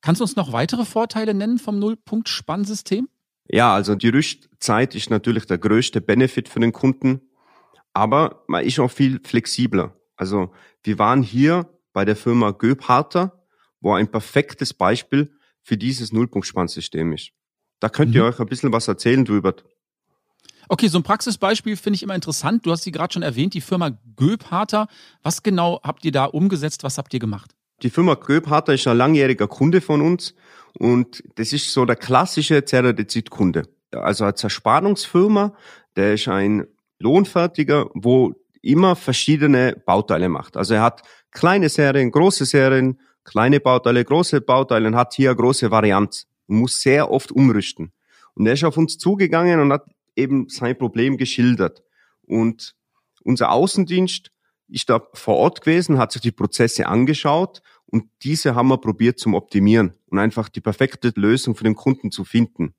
Kannst 0.00 0.20
du 0.20 0.24
uns 0.24 0.36
noch 0.36 0.52
weitere 0.52 0.84
Vorteile 0.84 1.34
nennen 1.34 1.58
vom 1.58 1.78
Nullpunkt-Spannsystem? 1.78 3.08
Ja, 3.48 3.74
also 3.74 3.94
die 3.94 4.08
Rüstzeit 4.08 4.94
ist 4.94 5.10
natürlich 5.10 5.46
der 5.46 5.58
größte 5.58 6.00
Benefit 6.00 6.48
für 6.48 6.60
den 6.60 6.72
Kunden 6.72 7.20
aber 7.94 8.44
man 8.48 8.64
ist 8.64 8.78
auch 8.80 8.90
viel 8.90 9.20
flexibler. 9.24 9.96
Also 10.16 10.52
wir 10.82 10.98
waren 10.98 11.22
hier 11.22 11.70
bei 11.92 12.04
der 12.04 12.16
Firma 12.16 12.50
Göbharter, 12.50 13.46
wo 13.80 13.94
ein 13.94 14.10
perfektes 14.10 14.74
Beispiel 14.74 15.32
für 15.62 15.78
dieses 15.78 16.12
Nullpunktspannsystem 16.12 17.12
ist. 17.12 17.30
Da 17.80 17.88
könnt 17.88 18.10
mhm. 18.10 18.16
ihr 18.16 18.24
euch 18.24 18.40
ein 18.40 18.46
bisschen 18.46 18.72
was 18.72 18.88
erzählen 18.88 19.24
drüber. 19.24 19.54
Okay, 20.68 20.88
so 20.88 20.98
ein 20.98 21.02
Praxisbeispiel 21.02 21.76
finde 21.76 21.96
ich 21.96 22.02
immer 22.02 22.14
interessant. 22.14 22.64
Du 22.64 22.70
hast 22.70 22.82
sie 22.82 22.92
gerade 22.92 23.12
schon 23.12 23.22
erwähnt, 23.22 23.54
die 23.54 23.60
Firma 23.60 23.90
Göbharter. 24.16 24.88
Was 25.22 25.42
genau 25.42 25.80
habt 25.82 26.04
ihr 26.04 26.12
da 26.12 26.24
umgesetzt? 26.24 26.82
Was 26.82 26.98
habt 26.98 27.12
ihr 27.14 27.20
gemacht? 27.20 27.54
Die 27.82 27.90
Firma 27.90 28.14
Göbharter 28.14 28.74
ist 28.74 28.86
ein 28.86 28.96
langjähriger 28.96 29.46
Kunde 29.46 29.80
von 29.80 30.00
uns 30.00 30.34
und 30.78 31.22
das 31.34 31.52
ist 31.52 31.72
so 31.72 31.84
der 31.84 31.96
klassische 31.96 32.64
Ceradizid-Kunde. 32.64 33.64
Also 33.92 34.24
eine 34.24 34.34
Zerspannungsfirma, 34.34 35.54
der 35.96 36.14
ist 36.14 36.28
ein 36.28 36.66
Lohnfertiger, 36.98 37.90
wo 37.94 38.32
immer 38.62 38.96
verschiedene 38.96 39.76
Bauteile 39.84 40.28
macht. 40.28 40.56
Also 40.56 40.74
er 40.74 40.82
hat 40.82 41.02
kleine 41.30 41.68
Serien, 41.68 42.10
große 42.10 42.46
Serien, 42.46 42.98
kleine 43.24 43.60
Bauteile, 43.60 44.04
große 44.04 44.40
Bauteile 44.40 44.88
und 44.88 44.96
hat 44.96 45.14
hier 45.14 45.30
eine 45.30 45.36
große 45.36 45.70
Varianz 45.70 46.26
muss 46.46 46.80
sehr 46.80 47.10
oft 47.10 47.32
umrüsten. 47.32 47.92
Und 48.34 48.46
er 48.46 48.54
ist 48.54 48.64
auf 48.64 48.76
uns 48.76 48.98
zugegangen 48.98 49.60
und 49.60 49.72
hat 49.72 49.84
eben 50.16 50.48
sein 50.48 50.76
Problem 50.76 51.16
geschildert. 51.16 51.82
Und 52.22 52.74
unser 53.22 53.50
Außendienst 53.50 54.30
ist 54.68 54.90
da 54.90 55.06
vor 55.12 55.36
Ort 55.36 55.60
gewesen, 55.62 55.98
hat 55.98 56.12
sich 56.12 56.22
die 56.22 56.32
Prozesse 56.32 56.86
angeschaut 56.86 57.60
und 57.86 58.10
diese 58.22 58.54
haben 58.54 58.68
wir 58.68 58.78
probiert 58.78 59.18
zum 59.18 59.34
Optimieren 59.34 59.94
und 60.06 60.18
einfach 60.18 60.48
die 60.48 60.60
perfekte 60.60 61.12
Lösung 61.16 61.54
für 61.54 61.64
den 61.64 61.74
Kunden 61.74 62.10
zu 62.10 62.24
finden. 62.24 62.74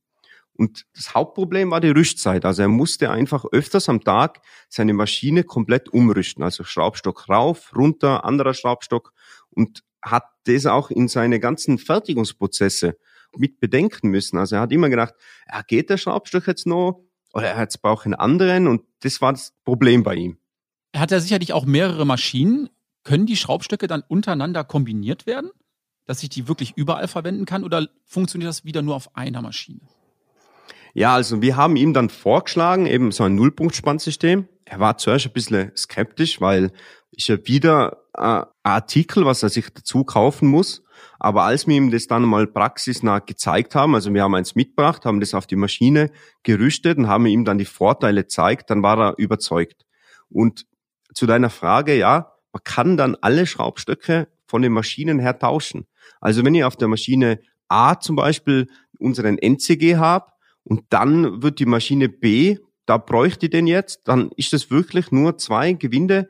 Und 0.58 0.86
das 0.96 1.14
Hauptproblem 1.14 1.72
war 1.72 1.82
die 1.82 1.90
Rüstzeit. 1.90 2.46
Also 2.46 2.62
er 2.62 2.70
musste 2.70 3.12
einfach 3.12 3.46
öfters 3.52 3.90
am 3.90 4.02
Tag 4.02 4.40
seine 4.70 4.94
Maschine 4.94 5.44
komplett 5.44 5.90
umrüsten. 5.90 6.44
Also 6.44 6.64
Schraubstock 6.64 7.28
rauf, 7.28 7.74
runter, 7.76 8.24
anderer 8.24 8.54
Schraubstock 8.54 9.12
und 9.50 9.84
hat 10.02 10.24
das 10.46 10.66
auch 10.66 10.92
in 10.92 11.08
seine 11.08 11.40
ganzen 11.40 11.78
Fertigungsprozesse 11.78 12.98
mit 13.38 13.60
bedenken 13.60 14.10
müssen. 14.10 14.38
Also 14.38 14.56
er 14.56 14.62
hat 14.62 14.72
immer 14.72 14.90
gedacht, 14.90 15.14
ja, 15.52 15.62
geht 15.62 15.90
der 15.90 15.98
Schraubstock 15.98 16.48
jetzt 16.48 16.68
noch? 16.68 17.05
Oder 17.36 17.50
er 17.50 17.60
jetzt 17.60 17.82
braucht 17.82 18.06
einen 18.06 18.16
anderen 18.16 18.66
und 18.66 18.82
das 19.02 19.22
war 19.22 19.34
das 19.34 19.54
Problem 19.66 20.04
bei 20.04 20.16
ihm. 20.16 20.38
Er 20.94 21.02
hat 21.02 21.12
ja 21.12 21.20
sicherlich 21.20 21.52
auch 21.52 21.66
mehrere 21.66 22.06
Maschinen. 22.06 22.70
Können 23.04 23.26
die 23.26 23.36
Schraubstöcke 23.36 23.88
dann 23.88 24.04
untereinander 24.08 24.64
kombiniert 24.64 25.28
werden? 25.28 25.52
Dass 26.06 26.24
ich 26.24 26.30
die 26.30 26.48
wirklich 26.48 26.78
überall 26.78 27.10
verwenden 27.10 27.46
kann 27.46 27.66
oder 27.66 27.90
funktioniert 28.06 28.48
das 28.48 28.64
wieder 28.64 28.82
nur 28.82 28.96
auf 28.96 29.18
einer 29.18 29.42
Maschine? 29.42 29.82
Ja, 30.94 31.14
also 31.14 31.42
wir 31.42 31.58
haben 31.58 31.76
ihm 31.76 31.94
dann 31.94 32.10
vorgeschlagen, 32.10 32.86
eben 32.86 33.12
so 33.12 33.26
ein 33.26 33.36
Nullpunktspannsystem. 33.36 34.48
Er 34.64 34.80
war 34.80 34.98
zuerst 34.98 35.26
ein 35.26 35.34
bisschen 35.34 35.74
skeptisch, 35.76 36.40
weil 36.40 36.72
ich 37.12 37.28
ja 37.28 37.46
wieder 37.46 37.98
äh, 38.14 38.22
ein 38.22 38.46
Artikel, 38.64 39.26
was 39.26 39.44
er 39.44 39.50
sich 39.50 39.74
dazu 39.74 40.06
kaufen 40.06 40.48
muss. 40.48 40.85
Aber 41.20 41.44
als 41.44 41.68
wir 41.68 41.76
ihm 41.76 41.92
das 41.92 42.08
dann 42.08 42.24
mal 42.24 42.48
praxisnah 42.48 43.20
gezeigt 43.20 43.76
haben, 43.76 43.96
also 43.96 44.14
wir 44.14 44.24
haben 44.24 44.36
eins 44.36 44.56
mitgebracht, 44.56 45.06
haben 45.06 45.20
das 45.20 45.34
auf 45.34 45.48
die 45.48 45.56
Maschine 45.56 46.12
gerüstet 46.44 46.98
und 46.98 47.08
haben 47.08 47.26
ihm 47.26 47.46
dann 47.46 47.58
die 47.58 47.66
Vorteile 47.66 48.24
gezeigt, 48.24 48.70
dann 48.70 48.84
war 48.84 49.00
er 49.00 49.18
überzeugt. 49.18 49.86
Und 50.30 50.66
zu 51.14 51.26
deiner 51.26 51.50
Frage, 51.50 51.98
ja, 51.98 52.34
man 52.52 52.64
kann 52.64 52.98
dann 52.98 53.16
alle 53.22 53.46
Schraubstöcke 53.46 54.28
von 54.48 54.62
den 54.62 54.74
Maschinen 54.74 55.20
her 55.20 55.40
tauschen. 55.40 55.88
Also 56.22 56.44
wenn 56.44 56.56
ich 56.56 56.64
auf 56.64 56.76
der 56.76 56.88
Maschine 56.88 57.40
A 57.68 58.00
zum 58.00 58.16
Beispiel 58.16 58.68
unseren 59.00 59.38
NCG 59.38 59.98
habe, 59.98 60.32
und 60.66 60.84
dann 60.90 61.44
wird 61.44 61.60
die 61.60 61.68
Maschine 61.68 62.10
B, 62.10 62.58
da 62.86 62.98
bräuchte 62.98 63.46
ich 63.46 63.52
den 63.52 63.68
jetzt, 63.68 64.02
dann 64.08 64.32
ist 64.36 64.54
es 64.54 64.72
wirklich 64.72 65.12
nur 65.12 65.38
zwei 65.38 65.74
Gewinde 65.74 66.28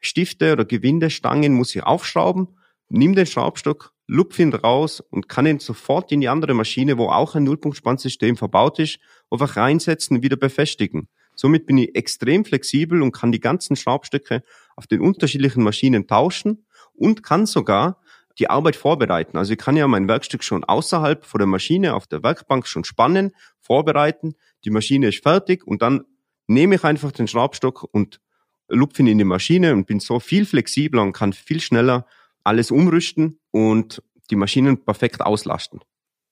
Stifte 0.00 0.52
oder 0.52 0.64
Gewindestangen 0.64 1.54
muss 1.54 1.74
ich 1.74 1.82
aufschrauben, 1.82 2.58
nimm 2.94 3.14
den 3.14 3.26
Schraubstock, 3.26 3.92
lupf 4.06 4.38
ihn 4.38 4.54
raus 4.54 5.00
und 5.00 5.28
kann 5.28 5.46
ihn 5.46 5.58
sofort 5.58 6.12
in 6.12 6.20
die 6.20 6.28
andere 6.28 6.54
Maschine, 6.54 6.96
wo 6.96 7.08
auch 7.08 7.34
ein 7.34 7.44
Nullpunktspannsystem 7.44 8.36
verbaut 8.36 8.78
ist, 8.78 8.98
einfach 9.30 9.56
reinsetzen 9.56 10.16
und 10.16 10.22
wieder 10.22 10.36
befestigen. 10.36 11.08
Somit 11.34 11.66
bin 11.66 11.78
ich 11.78 11.96
extrem 11.96 12.44
flexibel 12.44 13.02
und 13.02 13.12
kann 13.12 13.32
die 13.32 13.40
ganzen 13.40 13.74
Schraubstöcke 13.74 14.44
auf 14.76 14.86
den 14.86 15.00
unterschiedlichen 15.00 15.64
Maschinen 15.64 16.06
tauschen 16.06 16.66
und 16.94 17.24
kann 17.24 17.46
sogar 17.46 18.00
die 18.38 18.48
Arbeit 18.48 18.76
vorbereiten. 18.76 19.38
Also 19.38 19.52
ich 19.52 19.58
kann 19.58 19.76
ja 19.76 19.88
mein 19.88 20.08
Werkstück 20.08 20.44
schon 20.44 20.62
außerhalb 20.62 21.24
von 21.24 21.38
der 21.38 21.46
Maschine 21.46 21.94
auf 21.94 22.06
der 22.06 22.22
Werkbank 22.22 22.66
schon 22.66 22.84
spannen, 22.84 23.32
vorbereiten. 23.60 24.34
Die 24.64 24.70
Maschine 24.70 25.08
ist 25.08 25.22
fertig 25.22 25.66
und 25.66 25.82
dann 25.82 26.04
nehme 26.46 26.76
ich 26.76 26.84
einfach 26.84 27.10
den 27.10 27.26
Schraubstock 27.26 27.88
und 27.90 28.20
lupfe 28.68 29.02
ihn 29.02 29.08
in 29.08 29.18
die 29.18 29.24
Maschine 29.24 29.72
und 29.72 29.86
bin 29.86 29.98
so 29.98 30.20
viel 30.20 30.46
flexibler 30.46 31.02
und 31.02 31.12
kann 31.12 31.32
viel 31.32 31.60
schneller 31.60 32.06
alles 32.44 32.70
umrüsten 32.70 33.38
und 33.50 34.02
die 34.30 34.36
Maschinen 34.36 34.84
perfekt 34.84 35.20
auslasten. 35.20 35.80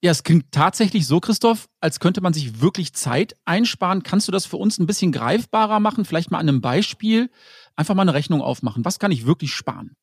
Ja, 0.04 0.10
es 0.10 0.24
klingt 0.24 0.50
tatsächlich 0.50 1.06
so, 1.06 1.20
Christoph, 1.20 1.68
als 1.80 2.00
könnte 2.00 2.20
man 2.20 2.32
sich 2.32 2.60
wirklich 2.60 2.92
Zeit 2.92 3.36
einsparen. 3.44 4.02
Kannst 4.02 4.26
du 4.26 4.32
das 4.32 4.46
für 4.46 4.56
uns 4.56 4.78
ein 4.78 4.86
bisschen 4.86 5.12
greifbarer 5.12 5.78
machen? 5.78 6.04
Vielleicht 6.04 6.32
mal 6.32 6.38
an 6.38 6.48
einem 6.48 6.60
Beispiel 6.60 7.30
einfach 7.76 7.94
mal 7.94 8.02
eine 8.02 8.14
Rechnung 8.14 8.42
aufmachen. 8.42 8.84
Was 8.84 8.98
kann 8.98 9.12
ich 9.12 9.26
wirklich 9.26 9.52
sparen? 9.54 9.94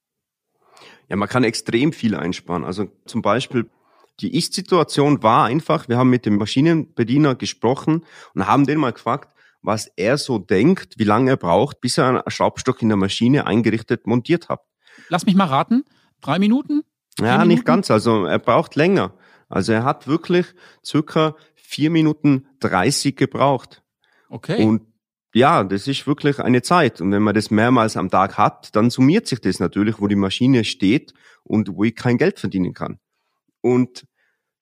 Ja, 1.10 1.18
man 1.18 1.28
kann 1.28 1.44
extrem 1.44 1.92
viel 1.92 2.16
einsparen. 2.16 2.64
Also 2.64 2.88
zum 3.06 3.22
Beispiel 3.22 3.70
die 4.22 4.38
Ist-Situation 4.38 5.22
war 5.24 5.46
einfach, 5.46 5.90
wir 5.90 5.98
haben 5.98 6.10
mit 6.10 6.26
dem 6.26 6.38
Maschinenbediener 6.38 7.36
gesprochen 7.36 8.06
und 8.34 8.48
haben 8.48 8.66
den 8.66 8.80
mal 8.80 8.94
gefragt, 8.94 9.34
was 9.62 9.88
er 9.98 10.18
so 10.18 10.40
denkt, 10.40 10.98
wie 10.98 11.04
lange 11.04 11.32
er 11.32 11.38
braucht, 11.38 11.82
bis 11.82 11.98
er 11.98 12.08
einen 12.08 12.22
Schraubstock 12.28 12.82
in 12.82 12.90
der 12.90 12.98
Maschine 12.98 13.46
eingerichtet 13.46 14.08
montiert 14.08 14.50
hat. 14.50 14.62
Lass 15.10 15.26
mich 15.26 15.36
mal 15.36 15.46
raten. 15.46 15.84
Drei 16.22 16.40
Minuten? 16.40 16.84
Ja, 17.20 17.34
Minuten? 17.34 17.48
nicht 17.48 17.66
ganz. 17.66 17.92
Also 17.92 18.26
er 18.26 18.40
braucht 18.40 18.76
länger. 18.76 19.14
Also 19.48 19.74
er 19.74 19.84
hat 19.84 20.08
wirklich 20.08 20.46
circa 20.86 21.36
vier 21.56 21.90
Minuten 21.90 22.48
dreißig 22.60 23.16
gebraucht. 23.16 23.84
Okay. 24.30 24.64
Und 24.64 24.84
ja, 25.34 25.64
das 25.64 25.88
ist 25.88 26.08
wirklich 26.08 26.40
eine 26.40 26.62
Zeit. 26.62 27.02
Und 27.02 27.12
wenn 27.12 27.22
man 27.22 27.36
das 27.36 27.52
mehrmals 27.52 27.98
am 27.98 28.10
Tag 28.10 28.38
hat, 28.38 28.76
dann 28.76 28.90
summiert 28.90 29.28
sich 29.28 29.40
das 29.42 29.60
natürlich, 29.60 30.00
wo 30.00 30.08
die 30.08 30.16
Maschine 30.16 30.64
steht 30.64 31.14
und 31.44 31.76
wo 31.76 31.84
ich 31.84 31.96
kein 31.96 32.18
Geld 32.18 32.40
verdienen 32.40 32.74
kann. 32.74 33.00
Und 33.62 34.06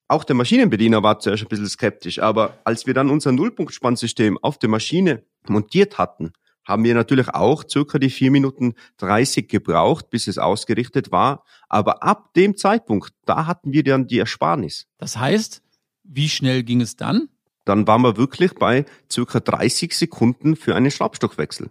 auch 0.08 0.24
der 0.24 0.36
Maschinenbediener 0.36 1.02
war 1.02 1.20
zuerst 1.20 1.42
ein 1.42 1.48
bisschen 1.48 1.68
skeptisch, 1.68 2.18
aber 2.18 2.58
als 2.64 2.86
wir 2.86 2.94
dann 2.94 3.10
unser 3.10 3.32
Nullpunktspannsystem 3.32 4.38
auf 4.38 4.58
der 4.58 4.70
Maschine 4.70 5.22
montiert 5.46 5.98
hatten, 5.98 6.32
haben 6.68 6.84
wir 6.84 6.94
natürlich 6.94 7.30
auch 7.30 7.64
circa 7.68 7.98
die 7.98 8.10
vier 8.10 8.30
Minuten 8.30 8.74
dreißig 8.98 9.48
gebraucht, 9.48 10.10
bis 10.10 10.28
es 10.28 10.38
ausgerichtet 10.38 11.10
war. 11.10 11.44
Aber 11.68 12.02
ab 12.02 12.34
dem 12.34 12.56
Zeitpunkt, 12.56 13.14
da 13.24 13.46
hatten 13.46 13.72
wir 13.72 13.82
dann 13.82 14.06
die 14.06 14.18
Ersparnis. 14.18 14.86
Das 14.98 15.16
heißt, 15.16 15.62
wie 16.04 16.28
schnell 16.28 16.62
ging 16.62 16.82
es 16.82 16.96
dann? 16.96 17.28
Dann 17.64 17.86
waren 17.86 18.02
wir 18.02 18.16
wirklich 18.16 18.54
bei 18.54 18.84
circa 19.10 19.40
30 19.40 19.94
Sekunden 19.94 20.56
für 20.56 20.76
einen 20.76 20.90
Schraubstockwechsel. 20.90 21.70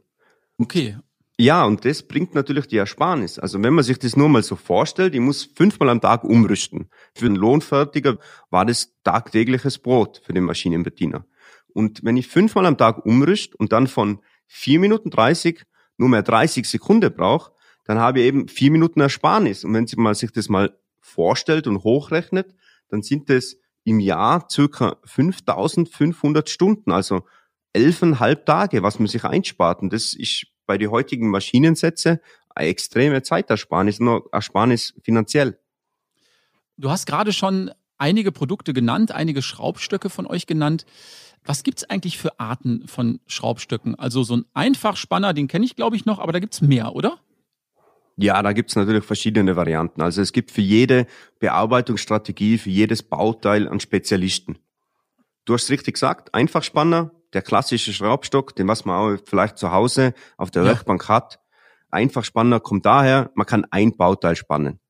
Okay. 0.57 0.97
Ja, 1.39 1.65
und 1.65 1.85
das 1.85 2.01
bringt 2.01 2.33
natürlich 2.33 2.65
die 2.67 2.77
Ersparnis. 2.77 3.37
Also 3.37 3.61
wenn 3.61 3.73
man 3.73 3.83
sich 3.83 3.99
das 3.99 4.17
nur 4.17 4.27
mal 4.27 4.41
so 4.41 4.55
vorstellt, 4.55 5.13
ich 5.13 5.21
muss 5.21 5.43
fünfmal 5.43 5.89
am 5.89 6.01
Tag 6.01 6.23
umrüsten. 6.23 6.89
Für 7.13 7.27
einen 7.27 7.35
Lohnfertiger 7.35 8.17
war 8.49 8.65
das 8.65 8.93
tagtägliches 9.03 9.77
Brot 9.77 10.21
für 10.25 10.33
den 10.33 10.45
Maschinenbediener. 10.45 11.25
Und 11.73 12.03
wenn 12.03 12.17
ich 12.17 12.27
fünfmal 12.27 12.65
am 12.65 12.77
Tag 12.77 13.05
umrüst 13.05 13.53
und 13.53 13.71
dann 13.71 13.85
von 13.85 14.19
4 14.47 14.79
Minuten 14.79 15.09
30 15.09 15.63
nur 15.97 16.09
mehr 16.09 16.23
30 16.23 16.67
Sekunden 16.67 17.13
brauche, 17.13 17.51
dann 17.85 17.99
habe 17.99 18.19
ich 18.19 18.25
eben 18.25 18.47
4 18.47 18.71
Minuten 18.71 18.99
Ersparnis. 18.99 19.63
Und 19.63 19.73
wenn 19.73 19.87
man 19.97 20.13
sich 20.13 20.31
das 20.31 20.49
mal 20.49 20.77
vorstellt 20.99 21.67
und 21.67 21.83
hochrechnet, 21.83 22.53
dann 22.89 23.01
sind 23.01 23.29
das 23.29 23.57
im 23.83 23.99
Jahr 23.99 24.47
circa 24.49 24.97
5500 25.05 26.49
Stunden, 26.49 26.91
also 26.91 27.25
elfeinhalb 27.73 28.45
Tage, 28.45 28.83
was 28.83 28.99
man 28.99 29.07
sich 29.07 29.23
einspart. 29.23 29.81
Und 29.81 29.93
das 29.93 30.13
ist 30.13 30.47
bei 30.65 30.77
den 30.77 30.91
heutigen 30.91 31.29
Maschinensätze 31.29 32.21
eine 32.49 32.67
extreme 32.67 33.21
Zeitersparnis, 33.21 33.99
nur 33.99 34.27
Ersparnis 34.31 34.93
finanziell. 35.01 35.59
Du 36.75 36.89
hast 36.89 37.05
gerade 37.05 37.31
schon 37.31 37.71
einige 37.97 38.31
Produkte 38.31 38.73
genannt, 38.73 39.11
einige 39.11 39.41
Schraubstöcke 39.41 40.09
von 40.09 40.27
euch 40.27 40.47
genannt. 40.47 40.85
Was 41.47 41.63
gibt's 41.63 41.89
eigentlich 41.89 42.17
für 42.17 42.41
Arten 42.41 42.87
von 42.87 43.21
Schraubstöcken? 43.25 43.95
Also 43.95 44.21
so 44.23 44.35
ein 44.35 44.45
Einfachspanner, 44.53 45.33
den 45.33 45.47
kenne 45.47 45.63
ich 45.63 45.77
glaube 45.77 45.95
ich 45.95 46.05
noch, 46.05 46.19
aber 46.19 46.33
da 46.33 46.39
gibt's 46.39 46.61
mehr, 46.61 46.93
oder? 46.93 47.19
Ja, 48.17 48.41
da 48.41 48.51
gibt's 48.51 48.75
natürlich 48.75 49.05
verschiedene 49.05 49.55
Varianten. 49.55 50.01
Also 50.01 50.21
es 50.21 50.33
gibt 50.33 50.51
für 50.51 50.61
jede 50.61 51.07
Bearbeitungsstrategie, 51.39 52.57
für 52.57 52.69
jedes 52.69 53.01
Bauteil 53.01 53.69
einen 53.69 53.79
Spezialisten. 53.79 54.57
Du 55.45 55.53
hast 55.53 55.69
richtig 55.69 55.93
gesagt, 55.93 56.33
Einfachspanner, 56.33 57.11
der 57.31 57.43
klassische 57.43 57.93
Schraubstock, 57.93 58.53
den 58.53 58.67
was 58.67 58.83
man 58.83 58.95
auch 58.97 59.21
vielleicht 59.25 59.57
zu 59.57 59.71
Hause 59.71 60.13
auf 60.35 60.51
der 60.51 60.63
ja. 60.63 60.69
Werkbank 60.69 61.07
hat. 61.07 61.39
Einfachspanner 61.91 62.59
kommt 62.59 62.85
daher, 62.85 63.31
man 63.35 63.45
kann 63.45 63.65
ein 63.71 63.95
Bauteil 63.95 64.35
spannen. 64.35 64.81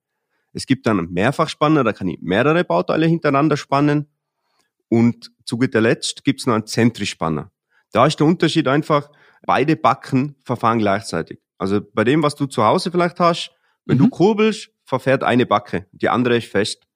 Es 0.54 0.66
gibt 0.66 0.88
dann 0.88 0.98
einen 0.98 1.14
Mehrfachspanner, 1.14 1.84
da 1.84 1.94
kann 1.94 2.08
ich 2.08 2.18
mehrere 2.20 2.64
Bauteile 2.64 3.06
hintereinander 3.06 3.58
spannen. 3.58 4.08
Und 4.90 5.32
zu 5.46 5.58
guter 5.58 5.82
Letzt 5.82 6.24
gibt's 6.24 6.46
noch 6.46 6.56
einen 6.56 6.66
Zentrischspanner. 6.66 7.52
Da 7.92 8.06
ist 8.06 8.20
der 8.20 8.28
Unterschied 8.28 8.68
einfach, 8.68 9.10
beide 9.46 9.76
Backen 9.76 10.36
verfahren 10.44 10.80
gleichzeitig. 10.80 11.40
Also 11.58 11.82
bei 11.94 12.04
dem, 12.04 12.24
was 12.24 12.36
du 12.36 12.46
zu 12.46 12.64
Hause 12.64 12.92
vielleicht 12.92 13.20
hast, 13.20 13.52
wenn 13.86 13.98
mhm. 13.98 14.04
du 14.04 14.10
kurbelst, 14.10 14.70
verfährt 14.84 15.24
eine 15.24 15.46
Backe, 15.46 15.88
die 15.92 16.10
andere 16.10 16.38
ist 16.38 16.48
fest. 16.50 16.88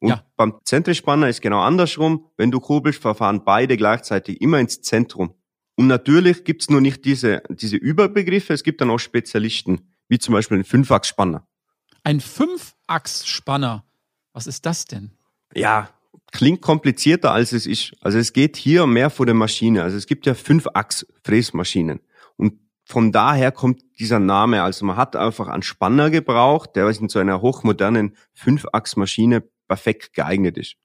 Und 0.00 0.10
ja. 0.10 0.24
beim 0.36 0.58
Zentrischspanner 0.64 1.28
ist 1.28 1.40
genau 1.40 1.60
andersrum. 1.60 2.30
Wenn 2.36 2.50
du 2.50 2.60
kurbelst, 2.60 3.00
verfahren 3.00 3.44
beide 3.44 3.76
gleichzeitig 3.76 4.40
immer 4.40 4.58
ins 4.60 4.80
Zentrum. 4.80 5.34
Und 5.76 5.86
natürlich 5.86 6.44
gibt's 6.44 6.70
nur 6.70 6.80
nicht 6.80 7.04
diese, 7.04 7.42
diese 7.50 7.76
Überbegriffe, 7.76 8.52
es 8.52 8.64
gibt 8.64 8.80
dann 8.80 8.90
auch 8.90 8.98
Spezialisten, 8.98 9.92
wie 10.08 10.18
zum 10.18 10.34
Beispiel 10.34 10.56
einen 10.56 10.64
Fünfachsspanner. 10.64 11.46
Ein 12.04 12.20
Fünfachsspanner, 12.20 13.84
was 14.32 14.46
ist 14.46 14.66
das 14.66 14.86
denn? 14.86 15.12
Ja, 15.54 15.90
klingt 16.32 16.62
komplizierter 16.62 17.32
als 17.32 17.52
es 17.52 17.66
ist. 17.66 17.94
Also 18.00 18.18
es 18.18 18.32
geht 18.32 18.56
hier 18.56 18.86
mehr 18.86 19.10
vor 19.10 19.26
der 19.26 19.34
Maschine. 19.34 19.82
Also 19.82 19.96
es 19.96 20.06
gibt 20.06 20.26
ja 20.26 20.34
fünf 20.34 20.66
Achs-Fräsmaschinen. 20.72 22.00
Und 22.36 22.60
von 22.84 23.12
daher 23.12 23.52
kommt 23.52 23.82
dieser 23.98 24.18
Name. 24.18 24.62
Also 24.62 24.84
man 24.84 24.96
hat 24.96 25.16
einfach 25.16 25.48
einen 25.48 25.62
Spanner 25.62 26.10
gebraucht, 26.10 26.76
der 26.76 26.88
in 26.88 27.08
so 27.08 27.18
einer 27.18 27.40
hochmodernen 27.40 28.16
Fünfachs-Maschine 28.34 29.44
perfekt 29.66 30.14
geeignet 30.14 30.56
ist. 30.56 30.76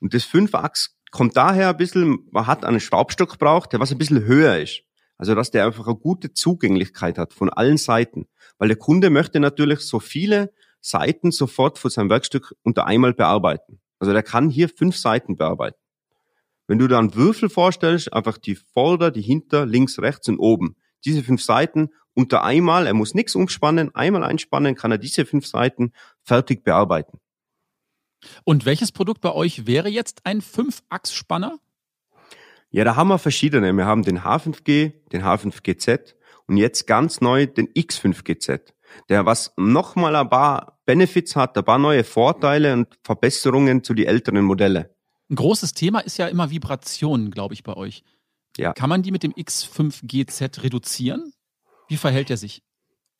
Und 0.00 0.14
das 0.14 0.24
Fünfachs 0.24 0.96
kommt 1.10 1.36
daher 1.36 1.70
ein 1.70 1.76
bisschen, 1.76 2.26
man 2.30 2.46
hat 2.46 2.64
einen 2.64 2.80
Schraubstock 2.80 3.32
gebraucht, 3.32 3.72
der 3.72 3.80
was 3.80 3.90
ein 3.90 3.98
bisschen 3.98 4.24
höher 4.24 4.58
ist. 4.58 4.82
Also 5.16 5.34
dass 5.34 5.50
der 5.50 5.66
einfach 5.66 5.86
eine 5.86 5.96
gute 5.96 6.32
Zugänglichkeit 6.32 7.18
hat 7.18 7.34
von 7.34 7.50
allen 7.50 7.76
Seiten. 7.76 8.26
Weil 8.58 8.68
der 8.68 8.78
Kunde 8.78 9.10
möchte 9.10 9.40
natürlich 9.40 9.80
so 9.80 10.00
viele 10.00 10.52
Seiten 10.80 11.30
sofort 11.30 11.78
von 11.78 11.90
seinem 11.90 12.08
Werkstück 12.08 12.54
unter 12.62 12.86
einmal 12.86 13.12
bearbeiten. 13.12 13.80
Also 14.00 14.12
der 14.12 14.24
kann 14.24 14.50
hier 14.50 14.68
fünf 14.68 14.96
Seiten 14.96 15.36
bearbeiten. 15.36 15.78
Wenn 16.66 16.78
du 16.78 16.88
da 16.88 16.98
einen 16.98 17.14
Würfel 17.14 17.48
vorstellst, 17.48 18.12
einfach 18.12 18.38
die 18.38 18.56
Vorder, 18.56 19.10
die 19.10 19.22
Hinter, 19.22 19.66
links, 19.66 20.00
rechts 20.00 20.28
und 20.28 20.38
oben. 20.38 20.76
Diese 21.04 21.22
fünf 21.22 21.42
Seiten 21.42 21.90
unter 22.14 22.42
einmal, 22.42 22.86
er 22.86 22.94
muss 22.94 23.14
nichts 23.14 23.34
umspannen, 23.34 23.94
einmal 23.94 24.24
einspannen, 24.24 24.74
kann 24.74 24.90
er 24.90 24.98
diese 24.98 25.24
fünf 25.26 25.46
Seiten 25.46 25.92
fertig 26.22 26.64
bearbeiten. 26.64 27.18
Und 28.44 28.66
welches 28.66 28.92
Produkt 28.92 29.20
bei 29.20 29.32
euch 29.32 29.66
wäre 29.66 29.88
jetzt 29.88 30.20
ein 30.24 30.40
Fünf-Achs-Spanner? 30.40 31.58
Ja, 32.70 32.84
da 32.84 32.96
haben 32.96 33.08
wir 33.08 33.18
verschiedene. 33.18 33.72
Wir 33.72 33.86
haben 33.86 34.02
den 34.02 34.20
H5G, 34.20 34.92
den 35.10 35.22
H5GZ 35.22 36.14
und 36.46 36.56
jetzt 36.56 36.86
ganz 36.86 37.20
neu 37.20 37.46
den 37.46 37.68
X5GZ 37.68 38.72
der 39.08 39.26
was 39.26 39.52
nochmal 39.56 40.16
ein 40.16 40.28
paar 40.28 40.78
Benefits 40.86 41.36
hat, 41.36 41.56
ein 41.56 41.64
paar 41.64 41.78
neue 41.78 42.04
Vorteile 42.04 42.72
und 42.72 42.88
Verbesserungen 43.04 43.84
zu 43.84 43.94
die 43.94 44.06
älteren 44.06 44.44
Modelle. 44.44 44.94
Ein 45.30 45.36
großes 45.36 45.74
Thema 45.74 46.00
ist 46.00 46.18
ja 46.18 46.26
immer 46.26 46.50
Vibrationen, 46.50 47.30
glaube 47.30 47.54
ich, 47.54 47.62
bei 47.62 47.74
euch. 47.74 48.02
Ja. 48.56 48.72
Kann 48.72 48.88
man 48.88 49.02
die 49.02 49.12
mit 49.12 49.22
dem 49.22 49.32
X5GZ 49.32 50.62
reduzieren? 50.62 51.32
Wie 51.88 51.96
verhält 51.96 52.30
er 52.30 52.36
sich? 52.36 52.62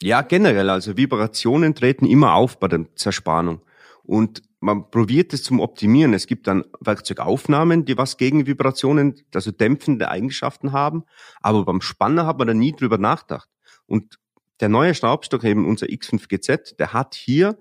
Ja, 0.02 0.22
generell, 0.22 0.70
also 0.70 0.96
Vibrationen 0.96 1.74
treten 1.74 2.06
immer 2.06 2.34
auf 2.34 2.58
bei 2.58 2.68
der 2.68 2.86
Zerspannung. 2.94 3.62
Und 4.02 4.42
man 4.60 4.90
probiert 4.90 5.32
es 5.32 5.42
zum 5.42 5.60
Optimieren. 5.60 6.14
Es 6.14 6.26
gibt 6.26 6.46
dann 6.46 6.64
Werkzeugaufnahmen, 6.80 7.84
die 7.84 7.96
was 7.96 8.16
gegen 8.16 8.46
Vibrationen, 8.46 9.22
also 9.34 9.50
dämpfende 9.50 10.08
Eigenschaften 10.08 10.72
haben. 10.72 11.04
Aber 11.40 11.64
beim 11.64 11.80
Spanner 11.80 12.26
hat 12.26 12.38
man 12.38 12.46
da 12.46 12.54
nie 12.54 12.72
drüber 12.72 12.98
nachgedacht. 12.98 13.48
Und 13.86 14.19
der 14.60 14.68
neue 14.68 14.94
Schraubstock, 14.94 15.44
eben 15.44 15.66
unser 15.66 15.86
X5GZ, 15.86 16.76
der 16.76 16.92
hat 16.92 17.14
hier 17.14 17.58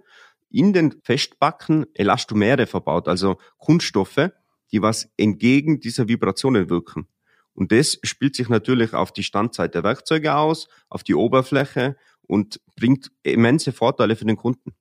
in 0.49 0.73
den 0.73 0.95
Festbacken 1.03 1.85
Elastomere 1.93 2.65
verbaut, 2.65 3.07
also 3.07 3.37
Kunststoffe, 3.57 4.31
die 4.71 4.81
was 4.81 5.09
entgegen 5.17 5.79
dieser 5.79 6.07
Vibrationen 6.07 6.69
wirken. 6.69 7.07
Und 7.53 7.71
das 7.71 7.99
spielt 8.03 8.35
sich 8.35 8.49
natürlich 8.49 8.93
auf 8.93 9.11
die 9.11 9.23
Standzeit 9.23 9.75
der 9.75 9.83
Werkzeuge 9.83 10.35
aus, 10.35 10.67
auf 10.89 11.03
die 11.03 11.15
Oberfläche 11.15 11.97
und 12.21 12.61
bringt 12.75 13.11
immense 13.23 13.71
Vorteile 13.71 14.15
für 14.15 14.25
den 14.25 14.37
Kunden. 14.37 14.73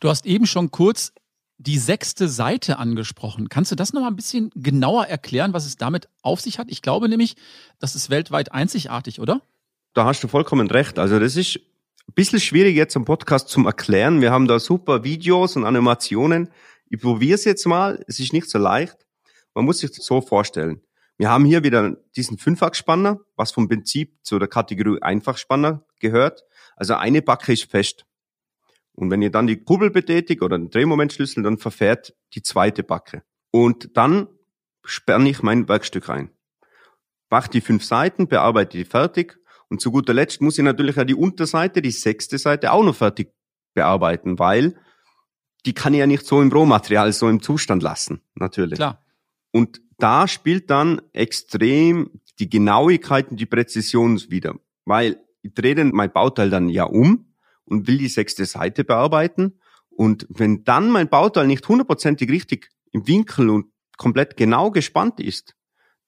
Du 0.00 0.08
hast 0.08 0.26
eben 0.26 0.46
schon 0.46 0.70
kurz 0.70 1.12
die 1.58 1.78
sechste 1.78 2.28
Seite 2.28 2.78
angesprochen. 2.78 3.48
Kannst 3.48 3.72
du 3.72 3.76
das 3.76 3.92
noch 3.92 4.02
mal 4.02 4.08
ein 4.08 4.16
bisschen 4.16 4.50
genauer 4.54 5.06
erklären, 5.06 5.54
was 5.54 5.64
es 5.64 5.76
damit 5.76 6.08
auf 6.22 6.40
sich 6.40 6.58
hat? 6.58 6.68
Ich 6.70 6.82
glaube 6.82 7.08
nämlich, 7.08 7.34
das 7.78 7.94
ist 7.94 8.10
weltweit 8.10 8.52
einzigartig, 8.52 9.20
oder? 9.20 9.40
Da 9.96 10.04
hast 10.04 10.22
du 10.22 10.28
vollkommen 10.28 10.70
recht. 10.70 10.98
Also 10.98 11.18
das 11.18 11.36
ist 11.36 11.56
ein 11.56 12.12
bisschen 12.14 12.38
schwierig 12.38 12.76
jetzt 12.76 12.96
im 12.96 13.06
Podcast 13.06 13.48
zum 13.48 13.64
Erklären. 13.64 14.20
Wir 14.20 14.30
haben 14.30 14.46
da 14.46 14.60
super 14.60 15.04
Videos 15.04 15.56
und 15.56 15.64
Animationen. 15.64 16.50
Ich 16.90 17.00
probiere 17.00 17.36
es 17.36 17.46
jetzt 17.46 17.64
mal. 17.66 18.04
Es 18.06 18.20
ist 18.20 18.34
nicht 18.34 18.50
so 18.50 18.58
leicht. 18.58 19.06
Man 19.54 19.64
muss 19.64 19.78
sich 19.78 19.92
das 19.92 20.04
so 20.04 20.20
vorstellen. 20.20 20.82
Wir 21.16 21.30
haben 21.30 21.46
hier 21.46 21.64
wieder 21.64 21.96
diesen 22.14 22.36
Fünffachspanner, 22.36 23.20
was 23.36 23.52
vom 23.52 23.68
Prinzip 23.68 24.18
zu 24.22 24.38
der 24.38 24.48
Kategorie 24.48 25.00
Einfachspanner 25.00 25.82
gehört. 25.98 26.44
Also 26.76 26.92
eine 26.96 27.22
Backe 27.22 27.54
ist 27.54 27.70
fest. 27.70 28.04
Und 28.92 29.10
wenn 29.10 29.22
ihr 29.22 29.30
dann 29.30 29.46
die 29.46 29.64
Kurbel 29.64 29.88
betätigt 29.88 30.42
oder 30.42 30.58
den 30.58 30.68
Drehmomentschlüssel, 30.68 31.42
dann 31.42 31.56
verfährt 31.56 32.14
die 32.34 32.42
zweite 32.42 32.82
Backe. 32.82 33.22
Und 33.50 33.96
dann 33.96 34.28
sperre 34.84 35.26
ich 35.26 35.42
mein 35.42 35.70
Werkstück 35.70 36.10
rein. 36.10 36.28
Mach 37.30 37.48
die 37.48 37.62
fünf 37.62 37.82
Seiten, 37.82 38.28
bearbeite 38.28 38.76
die 38.76 38.84
fertig. 38.84 39.38
Und 39.68 39.80
zu 39.80 39.90
guter 39.90 40.14
Letzt 40.14 40.40
muss 40.40 40.58
ich 40.58 40.64
natürlich 40.64 40.96
ja 40.96 41.04
die 41.04 41.14
Unterseite, 41.14 41.82
die 41.82 41.90
sechste 41.90 42.38
Seite 42.38 42.72
auch 42.72 42.84
noch 42.84 42.94
fertig 42.94 43.32
bearbeiten, 43.74 44.38
weil 44.38 44.76
die 45.64 45.74
kann 45.74 45.92
ich 45.94 46.00
ja 46.00 46.06
nicht 46.06 46.24
so 46.24 46.40
im 46.40 46.52
Rohmaterial, 46.52 47.12
so 47.12 47.28
im 47.28 47.42
Zustand 47.42 47.82
lassen, 47.82 48.20
natürlich. 48.36 48.76
Klar. 48.76 49.04
Und 49.50 49.80
da 49.98 50.28
spielt 50.28 50.70
dann 50.70 51.02
extrem 51.12 52.10
die 52.38 52.48
Genauigkeit 52.48 53.30
und 53.30 53.40
die 53.40 53.46
Präzision 53.46 54.20
wieder, 54.30 54.54
weil 54.84 55.18
ich 55.42 55.54
drehe 55.54 55.74
dann 55.74 55.90
mein 55.90 56.12
Bauteil 56.12 56.50
dann 56.50 56.68
ja 56.68 56.84
um 56.84 57.32
und 57.64 57.86
will 57.86 57.98
die 57.98 58.08
sechste 58.08 58.44
Seite 58.46 58.84
bearbeiten. 58.84 59.58
Und 59.90 60.26
wenn 60.28 60.64
dann 60.64 60.90
mein 60.90 61.08
Bauteil 61.08 61.46
nicht 61.46 61.66
hundertprozentig 61.66 62.30
richtig 62.30 62.70
im 62.92 63.06
Winkel 63.08 63.48
und 63.48 63.66
komplett 63.96 64.36
genau 64.36 64.70
gespannt 64.70 65.20
ist, 65.20 65.54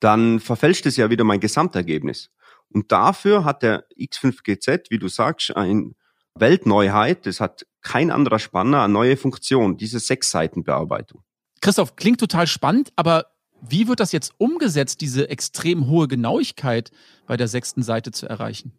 dann 0.01 0.41
verfälscht 0.41 0.87
es 0.87 0.97
ja 0.97 1.11
wieder 1.11 1.25
mein 1.25 1.41
Gesamtergebnis. 1.41 2.31
Und 2.71 2.93
dafür 2.93 3.45
hat 3.45 3.63
der 3.63 3.89
X5GZ, 3.99 4.91
wie 4.91 4.99
du 4.99 5.09
sagst, 5.09 5.57
eine 5.57 5.93
Weltneuheit. 6.35 7.27
Das 7.27 7.41
hat 7.41 7.67
kein 7.83 8.11
anderer 8.11 8.39
Spanner 8.39 8.83
eine 8.83 8.93
neue 8.93 9.17
Funktion, 9.17 9.77
diese 9.77 10.01
Sechs-Seiten-Bearbeitung. 10.01 11.23
Christoph, 11.61 11.97
klingt 11.97 12.21
total 12.21 12.47
spannend, 12.47 12.93
aber 12.97 13.27
wie 13.61 13.89
wird 13.89 14.01
das 14.01 14.13
jetzt 14.13 14.33
umgesetzt, 14.39 15.01
diese 15.01 15.29
extrem 15.31 15.89
hohe 15.89 16.07
Genauigkeit 16.07 16.91
bei 17.27 17.37
der 17.37 17.49
sechsten 17.49 17.83
Seite 17.83 18.13
zu 18.13 18.27
erreichen? 18.29 18.73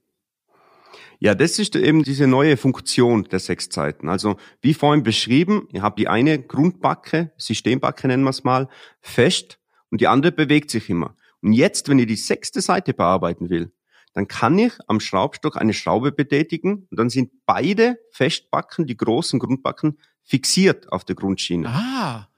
Ja, 1.20 1.36
das 1.36 1.60
ist 1.60 1.76
eben 1.76 2.04
diese 2.04 2.28
neue 2.28 2.56
Funktion 2.56 3.26
der 3.26 3.40
Sechszeiten. 3.40 4.08
Also 4.08 4.38
wie 4.62 4.74
vorhin 4.74 5.04
beschrieben, 5.04 5.68
ihr 5.74 5.82
habt 5.82 6.00
die 6.00 6.08
eine 6.08 6.42
Grundbacke, 6.42 7.34
Systembacke 7.38 8.08
nennen 8.08 8.24
wir 8.24 8.30
es 8.30 8.46
mal, 8.46 8.70
fest 9.02 9.60
und 9.92 10.00
die 10.00 10.08
andere 10.08 10.32
bewegt 10.32 10.72
sich 10.72 10.90
immer. 10.90 11.16
Und 11.42 11.54
jetzt, 11.54 11.90
wenn 11.90 12.00
ihr 12.00 12.06
die 12.06 12.16
sechste 12.16 12.62
Seite 12.62 12.94
bearbeiten 12.94 13.50
will, 13.50 13.72
dann 14.14 14.28
kann 14.28 14.58
ich 14.58 14.74
am 14.88 15.00
Schraubstock 15.00 15.58
eine 15.58 15.74
Schraube 15.74 16.12
betätigen 16.12 16.88
und 16.90 17.00
dann 17.00 17.10
sind 17.10 17.32
beide 17.46 18.00
Festbacken, 18.12 18.86
die 18.88 18.98
großen 18.98 19.40
Grundbacken, 19.40 20.00
fixiert 20.24 20.92
auf 20.92 21.06
der 21.06 21.16
Grundschiene. 21.16 21.68
Ah. 21.70 22.30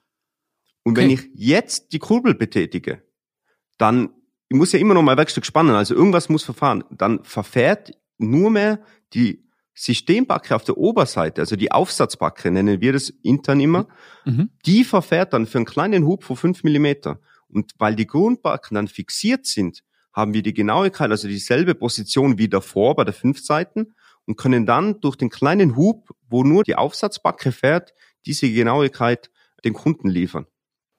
Und 0.83 0.97
wenn 0.97 1.09
ich 1.09 1.29
jetzt 1.33 1.93
die 1.93 1.99
Kurbel 1.99 2.33
betätige, 2.33 3.03
dann, 3.77 4.09
ich 4.49 4.57
muss 4.57 4.71
ja 4.71 4.79
immer 4.79 4.93
noch 4.93 5.03
mein 5.03 5.17
Werkstück 5.17 5.45
spannen, 5.45 5.75
also 5.75 5.93
irgendwas 5.93 6.29
muss 6.29 6.43
verfahren, 6.43 6.83
dann 6.89 7.23
verfährt 7.23 7.91
nur 8.17 8.49
mehr 8.49 8.81
die 9.13 9.47
Systembacke 9.73 10.55
auf 10.55 10.63
der 10.63 10.77
Oberseite, 10.77 11.41
also 11.41 11.55
die 11.55 11.71
Aufsatzbacke 11.71 12.51
nennen 12.51 12.81
wir 12.81 12.93
das 12.93 13.09
intern 13.09 13.59
immer, 13.59 13.87
Mhm. 14.25 14.49
die 14.65 14.83
verfährt 14.83 15.33
dann 15.33 15.47
für 15.47 15.57
einen 15.57 15.65
kleinen 15.65 16.05
Hub 16.05 16.23
von 16.23 16.35
fünf 16.35 16.63
Millimeter. 16.63 17.19
Und 17.47 17.73
weil 17.79 17.95
die 17.95 18.07
Grundbacken 18.07 18.75
dann 18.75 18.87
fixiert 18.87 19.45
sind, 19.45 19.83
haben 20.13 20.33
wir 20.33 20.43
die 20.43 20.53
Genauigkeit, 20.53 21.11
also 21.11 21.27
dieselbe 21.27 21.75
Position 21.75 22.37
wie 22.37 22.49
davor 22.49 22.95
bei 22.95 23.03
der 23.03 23.13
fünf 23.13 23.43
Seiten 23.43 23.93
und 24.25 24.37
können 24.37 24.65
dann 24.65 24.99
durch 25.01 25.15
den 25.15 25.29
kleinen 25.29 25.75
Hub, 25.75 26.09
wo 26.29 26.43
nur 26.43 26.63
die 26.63 26.75
Aufsatzbacke 26.75 27.51
fährt, 27.51 27.93
diese 28.25 28.51
Genauigkeit 28.51 29.29
den 29.63 29.73
Kunden 29.73 30.09
liefern. 30.09 30.45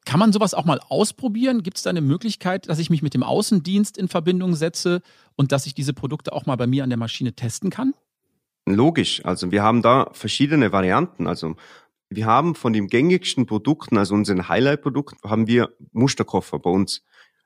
Kann 0.04 0.18
man 0.18 0.32
sowas 0.32 0.54
auch 0.54 0.64
mal 0.64 0.80
ausprobieren? 0.88 1.62
Gibt 1.62 1.76
es 1.76 1.84
da 1.84 1.90
eine 1.90 2.00
Möglichkeit, 2.00 2.68
dass 2.68 2.80
ich 2.80 2.90
mich 2.90 3.02
mit 3.02 3.14
dem 3.14 3.22
Außendienst 3.22 3.96
in 3.96 4.08
Verbindung 4.08 4.54
setze 4.54 5.00
und 5.36 5.52
dass 5.52 5.66
ich 5.66 5.74
diese 5.74 5.94
Produkte 5.94 6.32
auch 6.32 6.46
mal 6.46 6.56
bei 6.56 6.66
mir 6.66 6.82
an 6.82 6.90
der 6.90 6.98
Maschine 6.98 7.34
testen 7.34 7.70
kann? 7.70 7.94
Logisch. 8.66 9.24
Also 9.24 9.52
wir 9.52 9.62
haben 9.62 9.82
da 9.82 10.10
verschiedene 10.12 10.72
Varianten. 10.72 11.26
Also 11.26 11.54
wir 12.10 12.26
haben 12.26 12.54
von 12.54 12.72
den 12.72 12.88
gängigsten 12.88 13.46
Produkten, 13.46 13.96
also 13.96 14.14
unseren 14.14 14.48
Highlight-Produkt, 14.48 15.22
haben 15.24 15.46
wir 15.46 15.74
Musterkoffer 15.92 16.58
bei 16.58 16.70
uns 16.70 17.04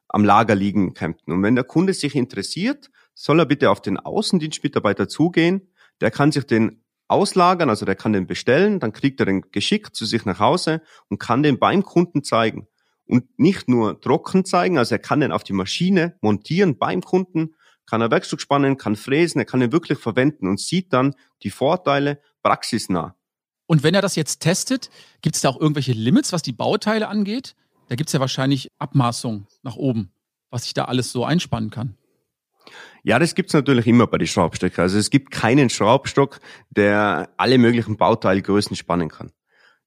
am 0.08 0.24
Lager 0.24 0.54
liegen 0.54 0.88
in 0.88 0.94
Kempten. 0.94 1.32
Und 1.32 1.42
wenn 1.42 1.54
der 1.54 1.64
Kunde 1.64 1.92
sich 1.92 2.14
interessiert, 2.14 2.90
soll 3.14 3.40
er 3.40 3.46
bitte 3.46 3.70
auf 3.70 3.80
den 3.80 3.98
Außendienstmitarbeiter 3.98 5.08
zugehen. 5.08 5.72
Der 6.00 6.10
kann 6.10 6.32
sich 6.32 6.46
den 6.46 6.82
auslagern, 7.08 7.70
also 7.70 7.86
der 7.86 7.94
kann 7.94 8.12
den 8.12 8.26
bestellen, 8.26 8.80
dann 8.80 8.92
kriegt 8.92 9.20
er 9.20 9.26
den 9.26 9.42
geschickt 9.52 9.94
zu 9.94 10.04
sich 10.04 10.24
nach 10.24 10.40
Hause 10.40 10.82
und 11.08 11.18
kann 11.18 11.42
den 11.42 11.58
beim 11.58 11.82
Kunden 11.82 12.24
zeigen. 12.24 12.66
Und 13.06 13.38
nicht 13.38 13.68
nur 13.68 14.00
trocken 14.00 14.44
zeigen, 14.44 14.78
also 14.78 14.96
er 14.96 14.98
kann 14.98 15.20
den 15.20 15.30
auf 15.30 15.44
die 15.44 15.52
Maschine 15.52 16.16
montieren 16.20 16.76
beim 16.76 17.02
Kunden, 17.02 17.54
kann 17.86 18.00
er 18.00 18.10
Werkstück 18.10 18.40
spannen, 18.40 18.76
kann 18.76 18.96
fräsen, 18.96 19.40
er 19.40 19.44
kann 19.44 19.62
ihn 19.62 19.70
wirklich 19.70 19.98
verwenden 19.98 20.48
und 20.48 20.58
sieht 20.58 20.92
dann 20.92 21.14
die 21.44 21.50
Vorteile 21.50 22.20
praxisnah. 22.42 23.14
Und 23.66 23.82
wenn 23.82 23.94
er 23.94 24.02
das 24.02 24.16
jetzt 24.16 24.40
testet, 24.40 24.90
gibt 25.22 25.36
es 25.36 25.42
da 25.42 25.48
auch 25.48 25.60
irgendwelche 25.60 25.92
Limits, 25.92 26.32
was 26.32 26.42
die 26.42 26.52
Bauteile 26.52 27.08
angeht? 27.08 27.54
Da 27.88 27.94
gibt 27.94 28.08
es 28.08 28.12
ja 28.12 28.20
wahrscheinlich 28.20 28.68
Abmaßungen 28.78 29.46
nach 29.62 29.76
oben, 29.76 30.10
was 30.50 30.66
ich 30.66 30.74
da 30.74 30.86
alles 30.86 31.12
so 31.12 31.24
einspannen 31.24 31.70
kann. 31.70 31.96
Ja, 33.04 33.20
das 33.20 33.36
gibt's 33.36 33.52
natürlich 33.52 33.86
immer 33.86 34.08
bei 34.08 34.18
den 34.18 34.26
Schraubstöcken. 34.26 34.82
Also 34.82 34.98
es 34.98 35.10
gibt 35.10 35.30
keinen 35.30 35.70
Schraubstock, 35.70 36.40
der 36.70 37.30
alle 37.36 37.58
möglichen 37.58 37.96
Bauteilgrößen 37.96 38.74
spannen 38.74 39.08
kann. 39.08 39.30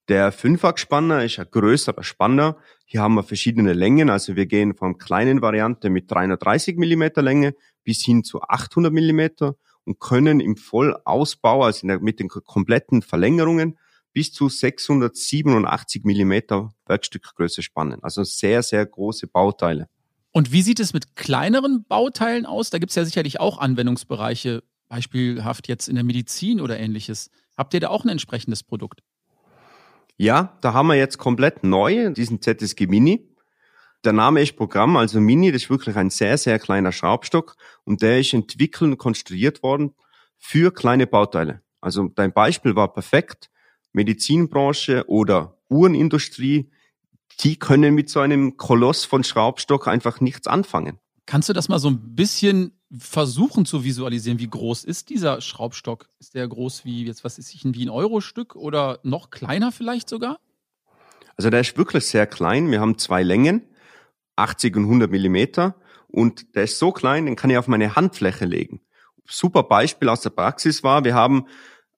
Der 0.08 0.32
Fünffachspanner 0.32 1.24
ist 1.24 1.38
ein 1.38 1.46
größerer 1.50 2.02
Spanner. 2.02 2.56
Hier 2.86 3.02
haben 3.02 3.14
wir 3.14 3.22
verschiedene 3.22 3.74
Längen. 3.74 4.08
Also 4.08 4.34
wir 4.34 4.46
gehen 4.46 4.74
von 4.74 4.96
kleinen 4.96 5.42
Variante 5.42 5.90
mit 5.90 6.10
330 6.10 6.78
Millimeter 6.78 7.20
Länge 7.20 7.54
bis 7.84 8.02
hin 8.02 8.24
zu 8.24 8.40
800 8.40 8.92
Millimeter 8.92 9.56
und 9.84 10.00
können 10.00 10.40
im 10.40 10.56
Vollausbau, 10.56 11.64
also 11.64 11.86
mit 11.86 12.18
den 12.18 12.28
kompletten 12.28 13.02
Verlängerungen, 13.02 13.78
bis 14.12 14.32
zu 14.32 14.48
687 14.48 16.04
Millimeter 16.04 16.72
Werkstückgröße 16.86 17.62
spannen. 17.62 18.02
Also 18.02 18.24
sehr, 18.24 18.62
sehr 18.62 18.84
große 18.84 19.26
Bauteile. 19.26 19.88
Und 20.32 20.52
wie 20.52 20.62
sieht 20.62 20.80
es 20.80 20.92
mit 20.92 21.16
kleineren 21.16 21.84
Bauteilen 21.88 22.46
aus? 22.46 22.70
Da 22.70 22.78
gibt 22.78 22.90
es 22.90 22.96
ja 22.96 23.04
sicherlich 23.04 23.40
auch 23.40 23.58
Anwendungsbereiche, 23.58 24.62
beispielhaft 24.88 25.68
jetzt 25.68 25.88
in 25.88 25.96
der 25.96 26.04
Medizin 26.04 26.60
oder 26.60 26.78
ähnliches. 26.78 27.30
Habt 27.56 27.74
ihr 27.74 27.80
da 27.80 27.88
auch 27.88 28.04
ein 28.04 28.10
entsprechendes 28.10 28.62
Produkt? 28.62 29.02
Ja, 30.16 30.56
da 30.60 30.72
haben 30.72 30.88
wir 30.88 30.96
jetzt 30.96 31.18
komplett 31.18 31.64
neu 31.64 32.12
diesen 32.12 32.42
ZSG 32.42 32.86
Mini. 32.86 33.26
Der 34.04 34.12
Name 34.12 34.40
ist 34.40 34.56
Programm, 34.56 34.96
also 34.96 35.20
Mini, 35.20 35.52
das 35.52 35.62
ist 35.62 35.70
wirklich 35.70 35.96
ein 35.96 36.10
sehr, 36.10 36.38
sehr 36.38 36.58
kleiner 36.58 36.92
Schraubstock 36.92 37.56
und 37.84 38.02
der 38.02 38.20
ist 38.20 38.32
entwickelt 38.32 38.92
und 38.92 38.98
konstruiert 38.98 39.62
worden 39.62 39.94
für 40.38 40.72
kleine 40.72 41.06
Bauteile. 41.06 41.62
Also 41.80 42.08
dein 42.08 42.32
Beispiel 42.32 42.76
war 42.76 42.92
perfekt. 42.92 43.50
Medizinbranche 43.92 45.04
oder 45.08 45.58
Uhrenindustrie, 45.68 46.70
die 47.40 47.56
können 47.56 47.94
mit 47.94 48.10
so 48.10 48.20
einem 48.20 48.56
Koloss 48.56 49.04
von 49.04 49.24
Schraubstock 49.24 49.88
einfach 49.88 50.20
nichts 50.20 50.46
anfangen. 50.46 50.98
Kannst 51.26 51.48
du 51.48 51.52
das 51.52 51.68
mal 51.68 51.78
so 51.78 51.88
ein 51.88 52.14
bisschen 52.14 52.72
versuchen 52.96 53.64
zu 53.64 53.84
visualisieren? 53.84 54.40
Wie 54.40 54.50
groß 54.50 54.84
ist 54.84 55.10
dieser 55.10 55.40
Schraubstock? 55.40 56.08
Ist 56.18 56.34
der 56.34 56.48
groß 56.48 56.84
wie, 56.84 57.04
jetzt 57.04 57.24
was 57.24 57.38
ist 57.38 57.54
ich, 57.54 57.62
wie 57.64 57.86
ein 57.86 57.90
Euro-Stück 57.90 58.56
oder 58.56 58.98
noch 59.04 59.30
kleiner 59.30 59.70
vielleicht 59.70 60.08
sogar? 60.08 60.38
Also 61.36 61.48
der 61.50 61.60
ist 61.60 61.78
wirklich 61.78 62.06
sehr 62.06 62.26
klein. 62.26 62.70
Wir 62.70 62.80
haben 62.80 62.98
zwei 62.98 63.22
Längen, 63.22 63.62
80 64.36 64.76
und 64.76 64.84
100 64.84 65.10
Millimeter. 65.10 65.76
Und 66.08 66.54
der 66.56 66.64
ist 66.64 66.78
so 66.78 66.90
klein, 66.90 67.26
den 67.26 67.36
kann 67.36 67.50
ich 67.50 67.58
auf 67.58 67.68
meine 67.68 67.94
Handfläche 67.94 68.44
legen. 68.44 68.80
Super 69.24 69.62
Beispiel 69.62 70.08
aus 70.08 70.22
der 70.22 70.30
Praxis 70.30 70.82
war, 70.82 71.04
wir 71.04 71.14
haben 71.14 71.46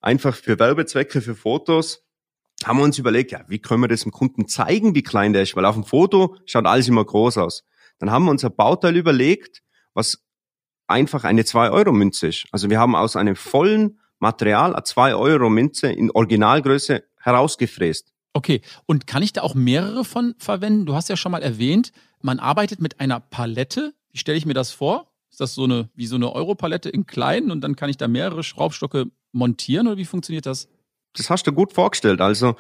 einfach 0.03 0.35
für 0.35 0.59
Werbezwecke, 0.59 1.23
für 1.23 1.35
Fotos, 1.35 2.03
haben 2.65 2.79
wir 2.79 2.85
uns 2.85 2.99
überlegt, 2.99 3.33
ja, 3.33 3.45
wie 3.49 3.59
können 3.59 3.83
wir 3.83 3.89
das 3.89 4.03
dem 4.03 4.13
Kunden 4.13 4.47
zeigen, 4.47 4.95
wie 4.95 5.03
klein 5.03 5.33
der 5.33 5.43
ist? 5.43 5.57
Weil 5.57 5.65
auf 5.65 5.75
dem 5.75 5.85
Foto 5.85 6.37
schaut 6.47 6.67
alles 6.67 6.89
immer 6.89 7.05
groß 7.05 7.39
aus. 7.39 7.65
Dann 7.99 8.11
haben 8.11 8.25
wir 8.25 8.31
uns 8.31 8.45
ein 8.45 8.55
Bauteil 8.55 8.97
überlegt, 8.97 9.63
was 9.95 10.23
einfach 10.87 11.25
eine 11.25 11.43
2-Euro-Münze 11.43 12.29
ist. 12.29 12.47
Also 12.53 12.71
wir 12.71 12.79
haben 12.79 12.95
aus 12.95 13.17
einem 13.17 13.37
vollen 13.37 14.01
Material 14.19 14.75
eine 14.75 14.85
2-Euro-Münze 14.85 15.91
in 15.91 16.11
Originalgröße 16.11 17.05
herausgefräst. 17.19 18.13
Okay, 18.35 18.63
und 18.87 19.07
kann 19.07 19.23
ich 19.23 19.33
da 19.33 19.43
auch 19.43 19.55
mehrere 19.55 20.05
von 20.05 20.35
verwenden? 20.39 20.87
Du 20.87 20.95
hast 20.95 21.09
ja 21.09 21.17
schon 21.17 21.33
mal 21.33 21.43
erwähnt, 21.43 21.93
man 22.21 22.39
arbeitet 22.39 22.81
mit 22.81 23.01
einer 23.01 23.21
Palette. 23.21 23.95
Wie 24.11 24.19
stelle 24.19 24.39
ich 24.39 24.47
mir 24.47 24.55
das 24.55 24.71
vor? 24.71 25.13
Ist 25.31 25.41
das 25.41 25.55
so 25.55 25.65
eine, 25.65 25.91
wie 25.95 26.07
so 26.07 26.17
eine 26.17 26.33
Europalette 26.33 26.89
in 26.89 27.07
klein 27.07 27.51
und 27.51 27.63
dann 27.63 27.77
kann 27.77 27.91
ich 27.91 27.97
da 27.97 28.09
mehrere 28.09 28.43
Schraubstocke 28.43 29.11
montieren 29.33 29.87
oder 29.87 29.97
wie 29.97 30.05
funktioniert 30.05 30.47
das? 30.47 30.69
Das 31.15 31.31
hast 31.31 31.47
du 31.47 31.53
gut 31.53 31.73
vorgestellt. 31.73 32.21
Also 32.21 32.55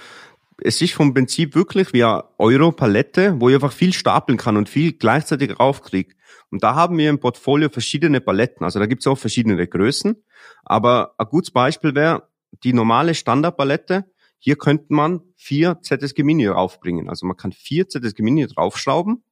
es 0.58 0.80
ist 0.80 0.94
vom 0.94 1.14
Prinzip 1.14 1.54
wirklich 1.54 1.92
wie 1.92 2.04
eine 2.04 2.24
Euro-Palette, 2.38 3.40
wo 3.40 3.48
ich 3.48 3.54
einfach 3.54 3.72
viel 3.72 3.92
stapeln 3.92 4.38
kann 4.38 4.56
und 4.56 4.68
viel 4.68 4.92
gleichzeitig 4.92 5.58
raufkriege. 5.58 6.14
Und 6.50 6.62
da 6.62 6.74
haben 6.74 6.98
wir 6.98 7.08
im 7.08 7.18
Portfolio 7.18 7.68
verschiedene 7.70 8.20
Paletten. 8.20 8.64
Also 8.64 8.78
da 8.78 8.86
gibt 8.86 9.02
es 9.02 9.06
auch 9.06 9.18
verschiedene 9.18 9.66
Größen. 9.66 10.22
Aber 10.64 11.14
ein 11.18 11.26
gutes 11.26 11.50
Beispiel 11.50 11.94
wäre 11.94 12.28
die 12.64 12.72
normale 12.72 13.14
Standardpalette. 13.14 14.04
Hier 14.38 14.56
könnte 14.56 14.86
man 14.90 15.20
vier 15.36 15.80
ZSG 15.80 16.22
Mini 16.22 16.46
raufbringen. 16.46 17.08
Also 17.08 17.26
man 17.26 17.36
kann 17.36 17.52
vier 17.52 17.88
ZSG 17.88 18.22
Mini 18.22 18.46
draufschrauben. 18.46 19.22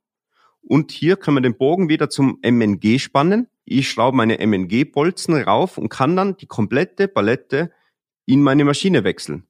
Und 0.62 0.92
hier 0.92 1.16
können 1.16 1.38
wir 1.38 1.42
den 1.42 1.56
Bogen 1.56 1.88
wieder 1.88 2.10
zum 2.10 2.38
MNG 2.42 2.98
spannen. 2.98 3.48
Ich 3.64 3.90
schraube 3.90 4.16
meine 4.16 4.38
MNG-Bolzen 4.38 5.34
rauf 5.42 5.78
und 5.78 5.88
kann 5.88 6.16
dann 6.16 6.36
die 6.36 6.46
komplette 6.46 7.08
Palette 7.08 7.72
in 8.26 8.42
meine 8.42 8.64
Maschine 8.64 9.04
wechseln 9.04 9.46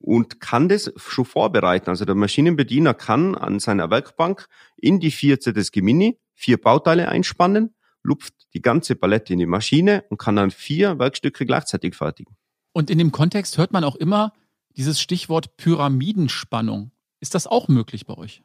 und 0.00 0.40
kann 0.40 0.68
das 0.68 0.92
schon 0.96 1.24
vorbereiten. 1.24 1.90
Also 1.90 2.04
der 2.04 2.14
Maschinenbediener 2.14 2.94
kann 2.94 3.34
an 3.34 3.58
seiner 3.58 3.90
Werkbank 3.90 4.46
in 4.76 5.00
die 5.00 5.10
vier 5.10 5.40
ZSG 5.40 5.82
Mini 5.82 6.18
vier 6.34 6.60
Bauteile 6.60 7.08
einspannen, 7.08 7.74
lupft 8.04 8.34
die 8.54 8.62
ganze 8.62 8.94
Palette 8.94 9.32
in 9.32 9.40
die 9.40 9.46
Maschine 9.46 10.04
und 10.08 10.18
kann 10.18 10.36
dann 10.36 10.52
vier 10.52 10.98
Werkstücke 10.98 11.44
gleichzeitig 11.44 11.96
fertigen. 11.96 12.36
Und 12.72 12.90
in 12.90 12.98
dem 12.98 13.10
Kontext 13.10 13.58
hört 13.58 13.72
man 13.72 13.82
auch 13.82 13.96
immer 13.96 14.32
dieses 14.76 15.00
Stichwort 15.00 15.56
Pyramidenspannung. 15.56 16.92
Ist 17.18 17.34
das 17.34 17.48
auch 17.48 17.66
möglich 17.66 18.06
bei 18.06 18.16
euch? 18.16 18.42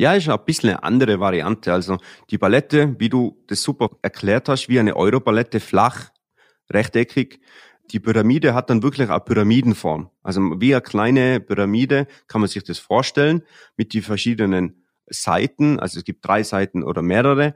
Ja, 0.00 0.14
ist 0.14 0.30
ein 0.30 0.38
bisschen 0.46 0.70
eine 0.70 0.82
andere 0.82 1.20
Variante. 1.20 1.74
Also 1.74 1.98
die 2.30 2.38
Palette, 2.38 2.98
wie 2.98 3.10
du 3.10 3.36
das 3.48 3.60
super 3.60 3.90
erklärt 4.00 4.48
hast, 4.48 4.70
wie 4.70 4.80
eine 4.80 4.96
Europalette, 4.96 5.60
flach, 5.60 6.08
rechteckig, 6.70 7.38
die 7.90 8.00
Pyramide 8.00 8.54
hat 8.54 8.70
dann 8.70 8.82
wirklich 8.82 9.10
eine 9.10 9.20
Pyramidenform. 9.20 10.08
Also 10.22 10.58
wie 10.58 10.74
eine 10.74 10.80
kleine 10.80 11.38
Pyramide 11.38 12.06
kann 12.28 12.40
man 12.40 12.48
sich 12.48 12.64
das 12.64 12.78
vorstellen 12.78 13.42
mit 13.76 13.92
die 13.92 14.00
verschiedenen 14.00 14.86
Seiten. 15.06 15.78
Also 15.78 15.98
es 15.98 16.04
gibt 16.04 16.26
drei 16.26 16.44
Seiten 16.44 16.82
oder 16.82 17.02
mehrere. 17.02 17.54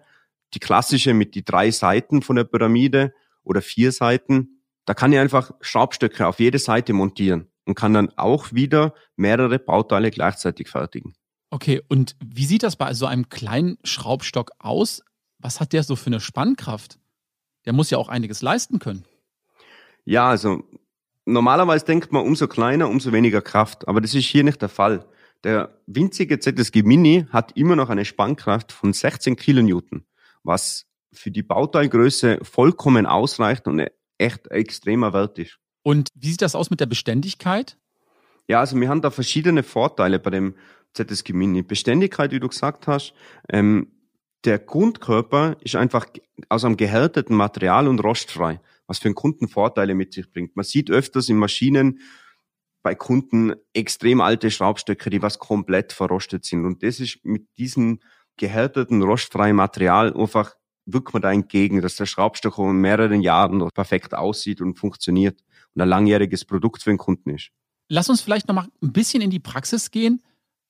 Die 0.53 0.59
klassische 0.59 1.15
mit 1.15 1.35
die 1.35 1.47
drei 1.47 1.71
Seiten 1.71 2.21
von 2.21 2.37
der 2.37 2.45
Pyramide 2.45 3.15
oder 3.43 3.63
vier 3.63 3.91
Seiten. 3.91 4.61
Da 4.85 4.93
kann 4.93 5.15
ich 5.15 5.19
einfach 5.19 5.53
Schraubstöcke 5.63 6.27
auf 6.27 6.41
jede 6.41 6.59
Seite 6.59 6.93
montieren 6.93 7.51
und 7.65 7.75
kann 7.75 7.95
dann 7.95 8.11
auch 8.19 8.53
wieder 8.53 8.93
mehrere 9.17 9.59
Bauteile 9.59 10.11
gleichzeitig 10.11 10.69
fertigen. 10.69 11.15
Okay, 11.55 11.81
und 11.87 12.17
wie 12.19 12.47
sieht 12.47 12.65
das 12.65 12.75
bei 12.75 12.95
so 12.95 13.07
einem 13.07 13.29
kleinen 13.29 13.79
Schraubstock 13.85 14.51
aus? 14.59 15.05
Was 15.39 15.61
hat 15.61 15.73
der 15.73 15.85
so 15.85 15.95
für 15.95 16.09
eine 16.09 16.19
Spannkraft? 16.19 16.99
Der 17.65 17.73
muss 17.73 17.91
ja 17.91 17.99
auch 17.99 18.09
einiges 18.09 18.43
leisten 18.43 18.81
können. 18.81 19.05
Ja, 20.05 20.29
also 20.29 20.65
normalerweise 21.27 21.85
denkt 21.85 22.11
man, 22.11 22.27
umso 22.27 22.49
kleiner, 22.49 22.89
umso 22.89 23.13
weniger 23.13 23.41
Kraft. 23.41 23.87
Aber 23.87 24.01
das 24.01 24.15
ist 24.15 24.25
hier 24.25 24.43
nicht 24.43 24.63
der 24.63 24.69
Fall. 24.69 25.07
Der 25.45 25.81
winzige 25.87 26.41
ZSG 26.41 26.83
Mini 26.83 27.27
hat 27.31 27.57
immer 27.57 27.77
noch 27.77 27.89
eine 27.89 28.05
Spannkraft 28.05 28.73
von 28.73 28.93
16 28.93 29.37
Kilonewton, 29.37 30.05
was 30.43 30.87
für 31.13 31.31
die 31.31 31.45
Bauteilgröße 31.45 32.41
vollkommen 32.43 33.07
ausreicht 33.07 33.69
und 33.69 33.81
echt 34.19 34.49
extremer 34.49 35.13
Wert 35.13 35.39
ist. 35.39 35.61
Und 35.85 36.09
wie 36.17 36.33
sieht 36.33 36.43
das 36.43 36.57
aus 36.57 36.71
mit 36.71 36.81
der 36.81 36.87
Beständigkeit? 36.87 37.79
Ja, 38.49 38.59
also 38.59 38.79
wir 38.81 38.89
haben 38.89 39.03
da 39.03 39.13
verschiedene 39.13 39.63
Vorteile 39.63 40.19
bei 40.19 40.31
dem 40.31 40.57
ZSG 40.95 41.33
Mini. 41.33 41.63
Beständigkeit, 41.63 42.31
wie 42.33 42.41
du 42.41 42.49
gesagt 42.49 42.87
hast, 42.87 43.15
ähm, 43.49 43.89
der 44.45 44.59
Grundkörper 44.59 45.57
ist 45.61 45.77
einfach 45.77 46.07
aus 46.49 46.65
einem 46.65 46.77
gehärteten 46.77 47.37
Material 47.37 47.89
und 47.89 48.03
rostfrei 48.03 48.61
was 48.87 48.99
für 48.99 49.07
einen 49.07 49.15
Kunden 49.15 49.49
Vorteile 49.49 49.95
mit 49.95 50.13
sich 50.13 50.31
bringt. 50.31 50.57
Man 50.57 50.65
sieht 50.65 50.91
öfters 50.91 51.29
in 51.29 51.37
Maschinen 51.37 52.01
bei 52.83 52.95
Kunden 52.95 53.55
extrem 53.73 54.21
alte 54.21 54.51
Schraubstöcke, 54.51 55.09
die 55.09 55.23
was 55.23 55.39
komplett 55.39 55.93
verrostet 55.93 56.45
sind. 56.45 56.67
Und 56.67 56.83
das 56.83 57.01
ist 57.01 57.25
mit 57.25 57.47
diesem 57.57 58.01
gehärteten, 58.37 59.03
rostfreien 59.03 59.57
Material 59.57 60.15
einfach 60.15 60.55
wirkt 60.87 61.15
man 61.15 61.23
da 61.23 61.33
entgegen, 61.33 61.81
dass 61.81 61.97
der 61.97 62.05
Schraubstock 62.05 62.59
in 62.59 62.77
mehreren 62.77 63.23
Jahren 63.23 63.67
perfekt 63.73 64.13
aussieht 64.13 64.61
und 64.61 64.79
funktioniert 64.79 65.41
und 65.75 65.81
ein 65.81 65.89
langjähriges 65.89 66.45
Produkt 66.45 66.83
für 66.83 66.91
den 66.91 66.99
Kunden 66.99 67.31
ist. 67.31 67.53
Lass 67.89 68.11
uns 68.11 68.21
vielleicht 68.21 68.49
noch 68.49 68.55
mal 68.55 68.69
ein 68.83 68.93
bisschen 68.93 69.23
in 69.23 69.31
die 69.31 69.41
Praxis 69.41 69.91
gehen. 69.91 70.23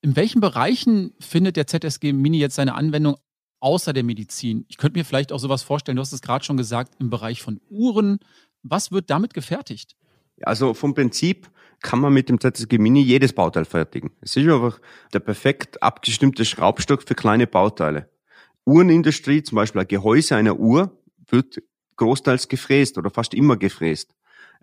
In 0.05 0.17
welchen 0.17 0.43
Bereichen 0.43 1.15
findet 1.19 1.57
der 1.57 1.67
ZSG 1.67 2.13
Mini 2.13 2.37
jetzt 2.37 2.57
seine 2.57 2.75
Anwendung 2.75 3.17
außer 3.61 3.95
der 3.95 4.05
Medizin? 4.05 4.67
Ich 4.69 4.77
könnte 4.77 4.99
mir 4.99 5.05
vielleicht 5.07 5.33
auch 5.33 5.39
sowas 5.39 5.63
vorstellen, 5.63 5.97
du 5.97 6.03
hast 6.03 6.13
es 6.13 6.21
gerade 6.21 6.45
schon 6.45 6.59
gesagt, 6.59 6.97
im 7.01 7.09
Bereich 7.09 7.41
von 7.41 7.59
Uhren. 7.71 8.19
Was 8.63 8.93
wird 8.93 9.09
damit 9.09 9.33
gefertigt? 9.33 9.97
Also 10.43 10.75
vom 10.75 10.93
Prinzip 10.93 11.51
kann 11.81 12.01
man 12.01 12.13
mit 12.13 12.29
dem 12.29 12.39
ZSG 12.39 12.77
Mini 12.77 13.01
jedes 13.01 13.33
Bauteil 13.33 13.65
fertigen. 13.65 14.11
Es 14.21 14.37
ist 14.37 14.47
einfach 14.47 14.79
der 15.15 15.21
perfekt 15.21 15.83
abgestimmte 15.83 16.45
Schraubstock 16.45 17.03
für 17.03 17.15
kleine 17.15 17.47
Bauteile. 17.47 18.11
Uhrenindustrie, 18.67 19.43
zum 19.43 19.57
Beispiel 19.57 19.81
ein 19.81 19.89
Gehäuse 19.89 20.37
einer 20.37 20.59
Uhr, 20.59 21.01
wird 21.31 21.63
großteils 21.97 22.49
gefräst 22.49 22.99
oder 22.99 23.09
fast 23.09 23.33
immer 23.33 23.57
gefräst. 23.57 24.15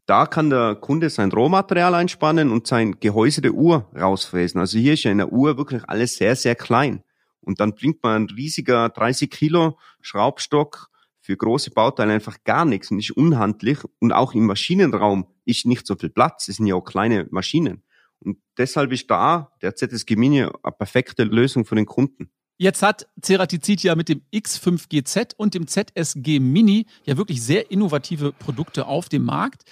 Da 0.06 0.26
kann 0.26 0.50
der 0.50 0.76
Kunde 0.76 1.10
sein 1.10 1.32
Rohmaterial 1.32 1.96
einspannen 1.96 2.52
und 2.52 2.68
sein 2.68 3.00
Gehäuse 3.00 3.42
der 3.42 3.54
Uhr 3.54 3.90
rausfräsen. 3.96 4.60
Also 4.60 4.78
hier 4.78 4.94
ist 4.94 5.04
ja 5.04 5.12
in 5.12 5.20
der 5.20 5.32
Uhr 5.32 5.58
wirklich 5.58 5.84
alles 5.88 6.16
sehr, 6.16 6.36
sehr 6.36 6.56
klein. 6.56 7.04
Und 7.40 7.60
dann 7.60 7.74
bringt 7.76 8.04
man 8.04 8.24
ein 8.24 8.30
riesiger 8.30 8.90
30 8.90 9.30
Kilo 9.30 9.78
Schraubstock 10.02 10.90
für 11.22 11.38
große 11.38 11.72
Bauteile 11.72 12.14
einfach 12.14 12.44
gar 12.44 12.66
nichts 12.66 12.92
und 12.92 13.00
ist 13.00 13.12
unhandlich. 13.12 13.80
Und 14.00 14.12
auch 14.12 14.34
im 14.34 14.48
Maschinenraum 14.48 15.28
ist 15.46 15.66
nicht 15.66 15.86
so 15.86 15.96
viel 15.96 16.10
Platz. 16.10 16.48
Es 16.48 16.58
sind 16.58 16.66
ja 16.66 16.76
auch 16.76 16.84
kleine 16.84 17.28
Maschinen. 17.32 17.84
Und 18.20 18.38
deshalb 18.58 18.92
ist 18.92 19.10
da 19.10 19.52
der 19.62 19.76
ZSG 19.76 20.16
Mini 20.16 20.42
eine 20.44 20.52
perfekte 20.78 21.24
Lösung 21.24 21.66
für 21.66 21.76
den 21.76 21.86
Kunden. 21.86 22.32
Jetzt 22.62 22.84
hat 22.84 23.08
Ceratizid 23.19 23.82
ja 23.82 23.95
mit 23.95 24.08
dem 24.08 24.21
X5GZ 24.32 25.34
und 25.36 25.56
dem 25.56 25.65
ZSG 25.65 26.39
Mini 26.39 26.86
ja 27.06 27.17
wirklich 27.17 27.41
sehr 27.41 27.71
innovative 27.71 28.34
Produkte 28.34 28.86
auf 28.86 29.10
dem 29.10 29.24
Markt. 29.24 29.63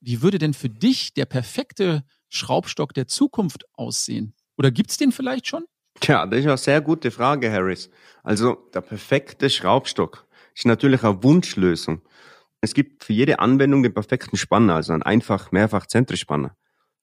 Wie 0.00 0.22
würde 0.22 0.38
denn 0.38 0.54
für 0.54 0.68
dich 0.68 1.12
der 1.12 1.24
perfekte 1.24 2.04
Schraubstock 2.28 2.94
der 2.94 3.08
Zukunft 3.08 3.64
aussehen? 3.72 4.32
Oder 4.56 4.70
gibt 4.70 4.92
es 4.92 4.96
den 4.96 5.10
vielleicht 5.10 5.48
schon? 5.48 5.64
Tja, 5.98 6.24
das 6.24 6.38
ist 6.38 6.46
eine 6.46 6.56
sehr 6.56 6.80
gute 6.80 7.10
Frage, 7.10 7.50
Harris. 7.50 7.90
Also 8.22 8.54
der 8.72 8.82
perfekte 8.82 9.50
Schraubstock 9.50 10.24
ist 10.54 10.66
natürlich 10.66 11.02
eine 11.02 11.20
Wunschlösung. 11.24 12.00
Es 12.60 12.74
gibt 12.74 13.02
für 13.02 13.12
jede 13.12 13.40
Anwendung 13.40 13.82
den 13.82 13.92
perfekten 13.92 14.36
Spanner, 14.36 14.76
also 14.76 14.92
einen 14.92 15.02
einfach 15.02 15.50
mehrfach 15.50 15.86
Zentrischspanner. 15.86 16.56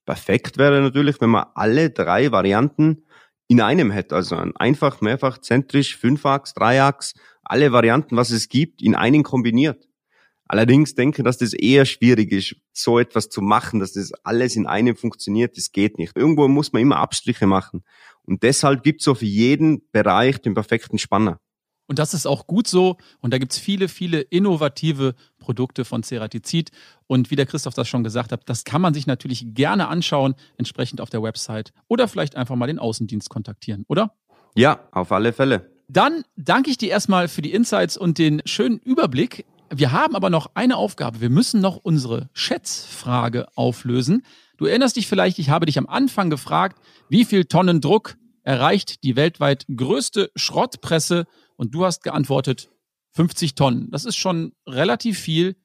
Perfekt 0.06 0.58
wäre 0.58 0.80
natürlich, 0.80 1.20
wenn 1.20 1.32
man 1.32 1.48
alle 1.54 1.90
drei 1.90 2.32
Varianten 2.32 3.04
in 3.48 3.62
einem 3.62 3.92
hätte, 3.92 4.16
also 4.16 4.36
ein 4.36 4.56
einfach, 4.56 5.02
mehrfach, 5.02 5.38
zentrisch, 5.38 5.98
Fünfachs, 5.98 6.54
Dreiachs, 6.54 7.14
alle 7.44 7.72
Varianten, 7.72 8.16
was 8.16 8.32
es 8.32 8.50
gibt, 8.50 8.82
in 8.82 8.96
einen 8.96 9.24
kombiniert. 9.24 9.88
Allerdings 10.48 10.94
denke 10.94 11.22
ich, 11.22 11.24
dass 11.24 11.38
das 11.38 11.54
eher 11.54 11.86
schwierig 11.86 12.32
ist, 12.32 12.56
so 12.74 13.00
etwas 13.00 13.30
zu 13.30 13.42
machen, 13.42 13.80
dass 13.80 13.94
das 13.94 14.12
alles 14.24 14.56
in 14.56 14.68
einem 14.68 14.96
funktioniert. 14.96 15.58
Das 15.58 15.72
geht 15.72 15.98
nicht. 15.98 16.16
Irgendwo 16.16 16.48
muss 16.48 16.74
man 16.74 16.82
immer 16.82 16.98
Abstriche 16.98 17.48
machen. 17.48 17.84
Und 18.24 18.44
deshalb 18.44 18.84
gibt 18.84 19.02
es 19.02 19.06
so 19.06 19.16
für 19.16 19.26
jeden 19.26 19.90
Bereich 19.92 20.40
den 20.42 20.54
perfekten 20.54 20.98
Spanner. 20.98 21.40
Und 21.88 22.00
das 22.00 22.14
ist 22.14 22.26
auch 22.26 22.48
gut 22.48 22.68
so. 22.68 22.98
Und 23.20 23.34
da 23.34 23.38
gibt 23.38 23.52
es 23.52 23.60
viele, 23.60 23.88
viele 23.88 24.22
innovative 24.22 25.16
Produkte 25.38 25.86
von 25.86 26.04
Ceratizid. 26.04 26.72
Und 27.08 27.30
wie 27.32 27.36
der 27.36 27.46
Christoph 27.46 27.74
das 27.74 27.88
schon 27.88 28.04
gesagt 28.04 28.32
hat, 28.32 28.42
das 28.46 28.64
kann 28.64 28.82
man 28.82 28.94
sich 28.94 29.08
natürlich 29.08 29.54
gerne 29.54 29.88
anschauen, 29.88 30.36
entsprechend 30.58 31.02
auf 31.02 31.10
der 31.10 31.22
Website. 31.22 31.74
Oder 31.88 32.08
vielleicht 32.08 32.36
einfach 32.36 32.56
mal 32.56 32.68
den 32.68 32.80
Außendienst 32.80 33.30
kontaktieren, 33.30 33.86
oder? 33.88 34.16
Ja, 34.56 34.80
auf 34.92 35.12
alle 35.12 35.34
Fälle. 35.34 35.72
Dann 35.88 36.24
danke 36.38 36.70
ich 36.70 36.78
dir 36.78 36.90
erstmal 36.90 37.28
für 37.28 37.42
die 37.42 37.52
Insights 37.52 37.98
und 37.98 38.18
den 38.18 38.42
schönen 38.46 38.80
Überblick. 38.80 39.46
Wir 39.70 39.92
haben 39.92 40.16
aber 40.16 40.30
noch 40.30 40.52
eine 40.54 40.78
Aufgabe. 40.78 41.20
Wir 41.22 41.30
müssen 41.30 41.60
noch 41.60 41.78
unsere 41.78 42.30
Schätzfrage 42.34 43.48
auflösen. 43.56 44.24
Du 44.58 44.66
erinnerst 44.66 44.96
dich 44.96 45.08
vielleicht, 45.08 45.40
ich 45.40 45.50
habe 45.50 45.66
dich 45.66 45.78
am 45.78 45.88
Anfang 45.88 46.30
gefragt, 46.30 46.80
wie 47.10 47.26
viel 47.26 47.46
Tonnen 47.46 47.82
Druck 47.82 48.16
erreicht 48.44 49.04
die 49.04 49.16
weltweit 49.16 49.66
größte 49.76 50.32
Schrottpresse? 50.36 51.26
Und 51.56 51.74
du 51.74 51.86
hast 51.86 52.04
geantwortet 52.04 52.70
50 53.12 53.56
Tonnen. 53.56 53.92
Das 53.92 54.06
ist 54.06 54.16
schon 54.16 54.54
relativ 54.68 55.20
viel. 55.20 55.56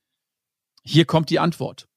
Hier 0.84 1.04
kommt 1.04 1.30
die 1.30 1.38
Antwort. 1.38 1.88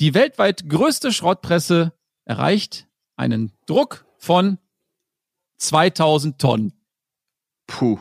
Die 0.00 0.14
weltweit 0.14 0.68
größte 0.68 1.12
Schrottpresse 1.12 1.92
erreicht 2.24 2.86
einen 3.16 3.52
Druck 3.66 4.04
von 4.18 4.58
2000 5.58 6.38
Tonnen. 6.38 6.72
Puh. 7.66 7.98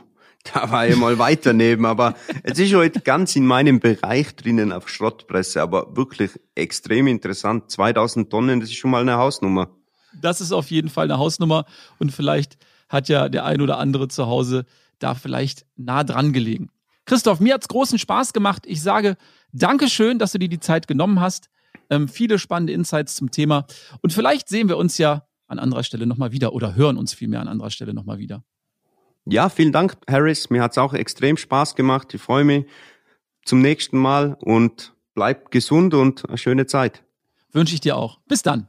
Da 0.53 0.69
war 0.69 0.87
ich 0.87 0.95
mal 0.95 1.17
weiter 1.17 1.53
neben, 1.53 1.87
aber 1.87 2.13
es 2.43 2.59
ist 2.59 2.73
heute 2.75 2.99
ganz 3.01 3.35
in 3.35 3.47
meinem 3.47 3.79
Bereich 3.79 4.35
drinnen 4.35 4.71
auf 4.71 4.87
Schrottpresse, 4.89 5.59
aber 5.59 5.97
wirklich 5.97 6.39
extrem 6.53 7.07
interessant. 7.07 7.71
2000 7.71 8.29
Tonnen, 8.29 8.59
das 8.59 8.69
ist 8.69 8.75
schon 8.75 8.91
mal 8.91 9.01
eine 9.01 9.17
Hausnummer. 9.17 9.69
Das 10.13 10.41
ist 10.41 10.51
auf 10.51 10.69
jeden 10.69 10.89
Fall 10.89 11.05
eine 11.05 11.17
Hausnummer 11.17 11.65
und 11.97 12.11
vielleicht 12.11 12.57
hat 12.89 13.09
ja 13.09 13.27
der 13.27 13.45
ein 13.45 13.59
oder 13.59 13.79
andere 13.79 14.07
zu 14.07 14.27
Hause 14.27 14.65
da 14.99 15.15
vielleicht 15.15 15.65
nah 15.75 16.03
dran 16.03 16.33
gelegen. 16.33 16.69
Christoph, 17.05 17.39
mir 17.39 17.53
hat's 17.53 17.67
großen 17.67 17.99
Spaß 17.99 18.33
gemacht. 18.33 18.63
Ich 18.65 18.81
sage 18.81 19.17
Dankeschön, 19.51 20.19
dass 20.19 20.31
du 20.31 20.39
dir 20.39 20.49
die 20.49 20.59
Zeit 20.59 20.87
genommen 20.87 21.19
hast. 21.19 21.49
Ähm, 21.89 22.07
viele 22.07 22.39
spannende 22.39 22.73
Insights 22.73 23.15
zum 23.15 23.31
Thema. 23.31 23.65
Und 24.01 24.11
vielleicht 24.11 24.49
sehen 24.49 24.69
wir 24.69 24.77
uns 24.77 24.97
ja 24.97 25.27
an 25.47 25.59
anderer 25.59 25.83
Stelle 25.83 26.07
nochmal 26.07 26.31
wieder 26.31 26.53
oder 26.53 26.75
hören 26.75 26.97
uns 26.97 27.13
vielmehr 27.13 27.41
an 27.41 27.47
anderer 27.47 27.69
Stelle 27.69 27.93
nochmal 27.93 28.17
wieder. 28.17 28.43
Ja, 29.25 29.49
vielen 29.49 29.71
Dank, 29.71 29.97
Harris. 30.09 30.49
Mir 30.49 30.61
hat's 30.61 30.77
auch 30.77 30.93
extrem 30.93 31.37
Spaß 31.37 31.75
gemacht. 31.75 32.13
Ich 32.13 32.21
freue 32.21 32.43
mich 32.43 32.65
zum 33.43 33.61
nächsten 33.61 33.97
Mal 33.97 34.37
und 34.39 34.93
bleib 35.13 35.51
gesund 35.51 35.93
und 35.93 36.27
eine 36.27 36.37
schöne 36.37 36.65
Zeit. 36.65 37.03
Wünsche 37.51 37.73
ich 37.73 37.81
dir 37.81 37.97
auch. 37.97 38.19
Bis 38.27 38.41
dann. 38.41 38.67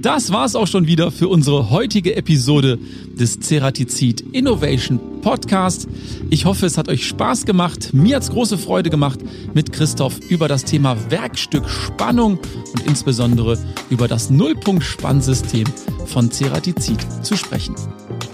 Das 0.00 0.32
war's 0.32 0.54
auch 0.56 0.66
schon 0.66 0.86
wieder 0.86 1.10
für 1.10 1.28
unsere 1.28 1.68
heutige 1.68 2.16
Episode 2.16 2.78
des 3.20 3.38
Ceratizid 3.38 4.24
Innovation 4.32 4.98
Podcast. 5.20 5.86
Ich 6.30 6.46
hoffe, 6.46 6.66
es 6.66 6.78
hat 6.78 6.88
euch 6.88 7.06
Spaß 7.06 7.44
gemacht. 7.44 7.92
Mir 7.92 8.16
hat's 8.16 8.30
große 8.30 8.56
Freude 8.56 8.88
gemacht, 8.88 9.20
mit 9.54 9.72
Christoph 9.72 10.18
über 10.30 10.48
das 10.48 10.64
Thema 10.64 10.96
Werkstück 11.10 11.68
Spannung 11.68 12.38
und 12.72 12.86
insbesondere 12.86 13.58
über 13.90 14.08
das 14.08 14.30
Nullpunkt-Spannsystem 14.30 15.66
von 16.06 16.32
Ceratizid 16.32 17.06
zu 17.22 17.36
sprechen. 17.36 17.74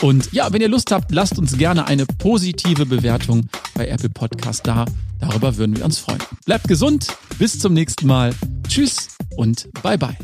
Und 0.00 0.32
ja, 0.32 0.52
wenn 0.52 0.62
ihr 0.62 0.68
Lust 0.68 0.90
habt, 0.90 1.12
lasst 1.12 1.38
uns 1.38 1.58
gerne 1.58 1.86
eine 1.86 2.06
positive 2.06 2.86
Bewertung 2.86 3.48
bei 3.74 3.88
Apple 3.88 4.08
Podcast 4.08 4.66
da. 4.66 4.86
Darüber 5.20 5.56
würden 5.56 5.76
wir 5.76 5.84
uns 5.84 5.98
freuen. 5.98 6.22
Bleibt 6.46 6.66
gesund, 6.68 7.08
bis 7.38 7.58
zum 7.58 7.74
nächsten 7.74 8.06
Mal. 8.06 8.34
Tschüss 8.66 9.08
und 9.36 9.68
bye 9.82 9.98
bye. 9.98 10.16